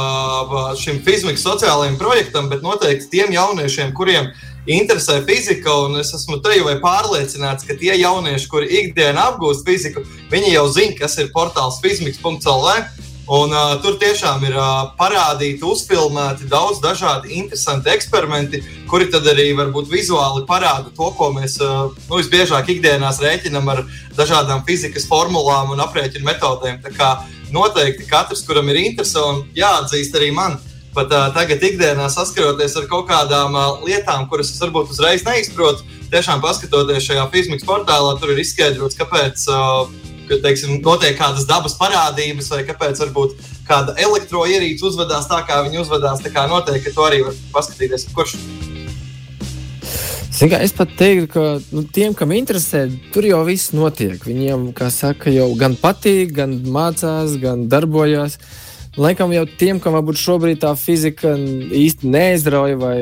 šim 0.80 1.02
fizmiks 1.04 1.44
sociālajiem 1.44 1.98
projektam, 2.00 2.48
bet 2.48 2.64
noteikti 2.64 3.10
tiem 3.12 3.36
jauniešiem, 3.36 3.92
kuriem 3.92 4.32
interesē 4.66 5.20
fizika, 5.28 5.76
un 5.84 6.00
es 6.00 6.14
esmu 6.16 6.40
te 6.42 6.56
jau 6.56 6.74
pārliecināts, 6.82 7.68
ka 7.68 7.76
tie 7.76 7.92
jaunieši, 8.00 8.48
kuri 8.50 8.72
ikdienā 8.82 9.30
apgūst 9.34 9.68
fiziku, 9.68 10.02
viņi 10.32 10.56
jau 10.56 10.68
zina, 10.72 10.96
kas 11.04 11.20
ir 11.20 11.28
portāls 11.36 11.82
fizmiks.lv. 11.84 13.12
Un, 13.24 13.54
uh, 13.56 13.78
tur 13.80 13.94
tiešām 13.96 14.42
ir 14.44 14.52
uh, 14.52 14.90
parādīti, 14.98 15.64
uzfilmēti 15.64 16.44
daudz 16.50 16.82
dažādi 16.84 17.38
interesanti 17.38 17.88
eksperimenti, 17.88 18.60
kuri 18.90 19.08
arī 19.16 19.46
varbūt 19.56 19.88
vizuāli 19.88 20.44
parāda 20.44 20.92
to, 20.92 21.08
ko 21.16 21.30
mēs 21.32 21.56
uh, 21.64 21.88
nu, 22.10 22.18
visbiežāk 22.20 22.68
ikdienā 22.68 23.14
rēķinam 23.16 23.70
ar 23.72 23.80
dažādām 24.12 24.60
fizikas 24.68 25.08
formulām 25.08 25.72
un 25.72 25.80
aprēķinu 25.80 26.28
metodēm. 26.28 26.82
Tā 26.84 26.92
kā 26.92 27.10
noteikti 27.50 28.04
katrs, 28.04 28.44
kuram 28.44 28.68
ir 28.68 28.82
interese, 28.84 29.16
un 29.16 29.48
jāatzīst 29.56 30.20
arī 30.20 30.28
man, 30.30 30.60
pat 30.92 31.08
uh, 31.08 31.32
tagad 31.32 31.64
ikdienā 31.64 32.12
saskaroties 32.12 32.76
ar 32.76 32.90
kaut 32.92 33.08
kādām 33.08 33.56
uh, 33.56 33.80
lietām, 33.88 34.28
kuras 34.28 34.52
es 34.52 34.60
varbūt 34.60 34.92
uzreiz 34.92 35.24
neizprotu, 35.24 35.80
tiešām 36.12 36.44
paskatoties 36.44 37.08
šajā 37.08 37.24
fizikas 37.32 37.64
portālā, 37.64 38.18
tur 38.20 38.36
ir 38.36 38.44
izskaidrots, 38.44 39.00
kāpēc. 39.00 39.48
Uh, 39.48 40.03
ka 40.28 40.38
teiksim, 40.44 40.78
notiek 40.84 41.16
kādas 41.18 41.46
dabas 41.48 41.76
parādības, 41.78 42.50
vai 42.52 42.62
kāpēc 42.68 43.00
varbūt 43.04 43.36
kāda 43.68 43.96
elektroierīce 44.00 44.86
uzvedās 44.88 45.28
tā, 45.30 45.40
kā 45.48 45.62
viņi 45.66 45.82
uzvedās. 45.84 46.22
Tā 46.24 46.32
kā 46.34 46.46
noteikti 46.50 46.94
to 46.94 47.06
arī 47.06 47.22
var 47.26 47.36
paskatīties. 47.54 48.08
Kurš? 48.16 48.36
Kā, 50.34 50.58
es 50.66 50.74
pat 50.74 50.90
teiktu, 50.98 51.28
ka 51.30 51.44
nu, 51.72 51.84
tiem, 51.94 52.14
kam 52.16 52.34
interesē, 52.34 52.88
tur 53.14 53.26
jau 53.28 53.40
viss 53.46 53.72
notiek. 53.76 54.18
Viņiem, 54.26 54.72
kā 54.76 54.90
saka, 54.92 55.30
jau 55.32 55.52
gan 55.58 55.78
patīk, 55.78 56.34
gan 56.40 56.58
mācās, 56.74 57.38
gan 57.40 57.68
darbojas. 57.70 58.40
Laikam 58.98 59.32
jau 59.34 59.44
tiem, 59.58 59.80
kam 59.82 59.96
varbūt 59.96 60.18
šobrīd 60.20 60.60
tā 60.62 60.70
fizika 60.78 61.32
īsti 61.34 62.10
neizrauja, 62.10 62.76
vai 62.78 62.98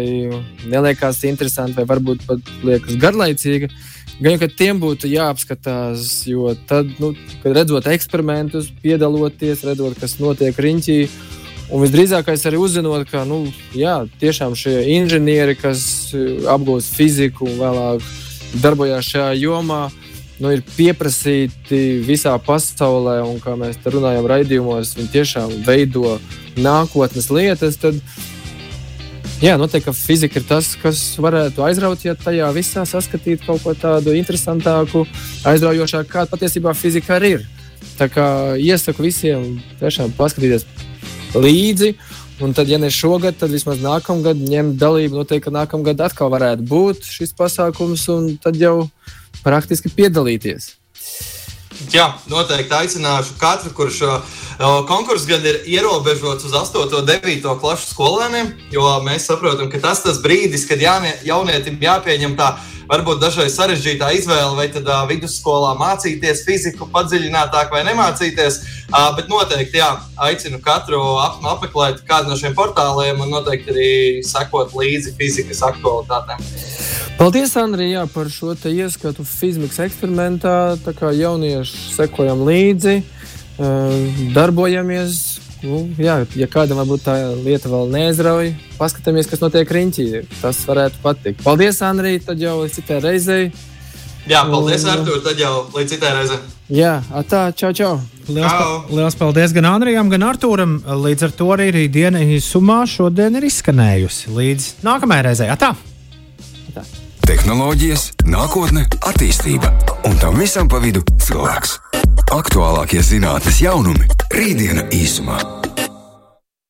neliekās 0.65 1.21
interesanti, 1.29 1.77
vai 1.81 1.89
varbūt 1.89 2.25
pat 2.29 2.53
liekas 2.65 2.97
garlaicīga, 3.01 3.69
uh, 3.69 3.92
Gan 4.21 4.37
jau 4.37 4.49
tiem 4.53 4.81
būtu 4.83 5.09
jāapskatās, 5.11 6.25
jo 6.29 6.53
tad, 6.69 6.91
nu, 7.01 7.13
kad 7.43 7.57
redzot 7.57 7.89
eksperimentus, 7.91 8.69
piedaloties, 8.83 9.65
redzot, 9.67 9.97
kas 9.99 10.19
notiek 10.21 10.59
riņķī, 10.59 10.99
un 11.73 11.83
visdrīzākais 11.83 12.45
arī 12.51 12.61
uzzinot, 12.61 13.07
ka 13.09 13.25
nu, 13.29 13.47
jā, 13.77 14.03
tiešām 14.21 14.55
šie 14.59 14.83
inženieri, 14.99 15.57
kas 15.59 16.13
eh, 16.13 16.45
apgūst 16.53 16.95
fiziku 16.99 17.49
un 17.49 17.59
vēlāk 17.63 18.07
darbojās 18.63 19.09
šajā 19.15 19.33
jomā, 19.41 19.83
nu, 20.43 20.53
ir 20.53 20.63
pieprasīti 20.77 22.03
visā 22.05 22.35
pasaulē, 22.43 23.21
un 23.25 23.41
kā 23.43 23.57
mēs 23.59 23.81
runājam 23.87 24.29
raidījumos, 24.29 24.97
viņi 24.99 25.13
tiešām 25.17 25.57
veido 25.67 26.19
nākotnes 26.61 27.31
lietas. 27.33 27.81
Tad, 27.81 27.99
Jā, 29.43 29.57
noteikti, 29.59 29.89
ka 29.89 29.93
fizika 29.97 30.39
ir 30.39 30.45
tas, 30.47 30.69
kas 30.79 31.01
varētu 31.19 31.65
aizraut, 31.67 32.05
ja 32.07 32.13
tajā 32.15 32.47
visā 32.55 32.85
saskatītu 32.87 33.43
kaut 33.49 33.65
ko 33.65 33.73
tādu 33.75 34.13
interesantāku, 34.15 35.03
aizraujošāku, 35.51 36.07
kāda 36.13 36.31
patiesībā 36.31 36.71
fizika 36.79 37.17
arī 37.17 37.33
ir. 37.41 37.43
Tā 37.99 38.07
kā 38.07 38.27
iesaku 38.55 39.03
visiem 39.03 39.57
tiešām 39.81 40.15
paskatīties 40.15 40.63
līdzi. 41.35 41.91
Un 42.43 42.55
tad, 42.55 42.71
ja 42.71 42.79
ne 42.79 42.93
šogad, 42.95 43.35
tad 43.41 43.51
vismaz 43.51 43.83
nākamgad 43.83 44.39
ņemt 44.39 44.79
dalību. 44.79 45.19
Noteikti, 45.25 45.49
ka 45.49 45.57
nākamgad 45.59 46.07
atkal 46.07 46.31
varētu 46.31 46.63
būt 46.71 47.11
šis 47.11 47.35
pasākums, 47.35 48.07
un 48.15 48.37
tad 48.39 48.63
jau 48.63 48.77
praktiski 49.43 49.91
piedalīties. 49.91 50.77
Jā, 51.91 52.13
noteikti 52.31 52.75
aicināšu 52.77 53.35
katru, 53.41 53.73
kurš 53.75 54.03
uh, 54.07 54.37
konkurss 54.87 55.27
gan 55.27 55.43
ir 55.47 55.63
ierobežots 55.67 56.47
uz 56.47 56.55
8. 56.55 56.93
un 57.01 57.09
9. 57.09 57.49
klases 57.61 57.91
skolēniem, 57.91 58.53
jo 58.71 58.85
mēs 59.03 59.27
saprotam, 59.27 59.71
ka 59.73 59.81
tas 59.83 60.03
ir 60.03 60.11
tas 60.11 60.21
brīdis, 60.23 60.67
kad 60.69 60.83
jaunie, 60.83 61.15
jaunietim 61.27 61.81
jāpieņem 61.83 62.37
tā 62.39 62.53
varbūt 62.91 63.23
dažreiz 63.23 63.57
sarežģītā 63.57 64.11
izvēle, 64.19 64.53
vai 64.59 64.69
tad 64.73 64.87
uh, 64.87 65.03
vidusskolā 65.11 65.73
mācīties 65.81 66.45
fiziku 66.47 66.89
padziļinātāk 66.93 67.73
vai 67.75 67.83
nemācīties. 67.89 68.61
Uh, 68.93 69.11
bet 69.17 69.31
noteikti 69.33 69.81
jā, 69.81 69.89
aicinu 70.29 70.61
katru 70.63 71.01
ap, 71.23 71.41
apmeklēt 71.57 72.05
kādu 72.09 72.31
no 72.31 72.39
šiem 72.39 72.55
portāliem 72.59 73.23
un 73.25 73.33
noteikti 73.33 73.73
arī 73.73 73.93
sekot 74.27 74.77
līdzi 74.77 75.17
fizikas 75.19 75.65
aktualitātēm. 75.73 76.45
Paldies, 77.19 77.57
Andrija, 77.57 78.07
par 78.11 78.31
šo 78.33 78.55
ieskatu 78.69 79.25
fizikas 79.25 79.79
eksperimentā. 79.85 80.77
Tā 80.83 80.95
kā 80.97 81.13
jaunieši 81.15 81.95
sekojam 81.95 82.43
līdzi, 82.49 82.99
uh, 83.03 84.27
darbojamies 84.35 85.43
nu, 85.63 85.83
jā, 86.01 86.17
ja 86.37 86.49
kādam 86.51 86.81
varbūt 86.83 87.05
tā 87.07 87.17
lieta 87.43 87.71
vēl 87.71 87.91
neizrauj, 87.93 88.53
paskatāmies, 88.79 89.29
kas 89.31 89.43
notiek 89.43 89.69
riņķī. 89.71 90.07
Tas 90.41 90.63
varētu 90.69 91.03
patikt. 91.05 91.45
Paldies, 91.45 91.83
Andrija, 91.87 92.23
tad 92.31 92.43
jau 92.43 92.63
līdz 92.63 92.81
citai 92.81 92.99
reizei. 93.05 93.45
Jā, 94.31 94.45
paldies, 94.47 94.85
Artur, 94.87 95.23
tad 95.25 95.39
jau 95.41 95.55
līdz 95.75 95.95
citai 95.97 96.17
reizei. 96.19 96.41
Jā, 96.73 96.97
tā, 97.29 97.45
čau, 97.59 97.73
čau. 97.77 97.95
Liels, 98.31 98.53
pa, 98.55 98.67
liels 98.95 99.19
paldies 99.19 99.55
gan 99.55 99.67
Andrijam, 99.73 100.11
gan 100.13 100.27
Arturam. 100.31 100.77
Līdz 101.07 101.29
ar 101.29 101.39
to 101.39 101.51
arī 101.55 101.73
rītdiena 101.75 102.23
īsumā 102.39 102.85
šodien 102.91 103.39
ir 103.39 103.49
izskanējusi. 103.51 104.31
Līdz 104.35 104.69
nākamajai 104.87 105.27
reizei. 105.31 105.51
Atā! 105.53 105.75
Tehnoloģijas, 107.23 108.09
nākotne, 108.27 108.83
attīstība 109.07 109.71
un 110.09 110.17
tam 110.19 110.39
visam 110.41 110.69
pa 110.71 110.81
vidu 110.83 111.05
cilvēks. 111.23 111.77
Aktuālākie 112.35 113.03
zinātnīs 113.07 113.63
jaunumi- 113.63 114.09
rītdiena 114.39 114.89
īsumā. 114.91 115.39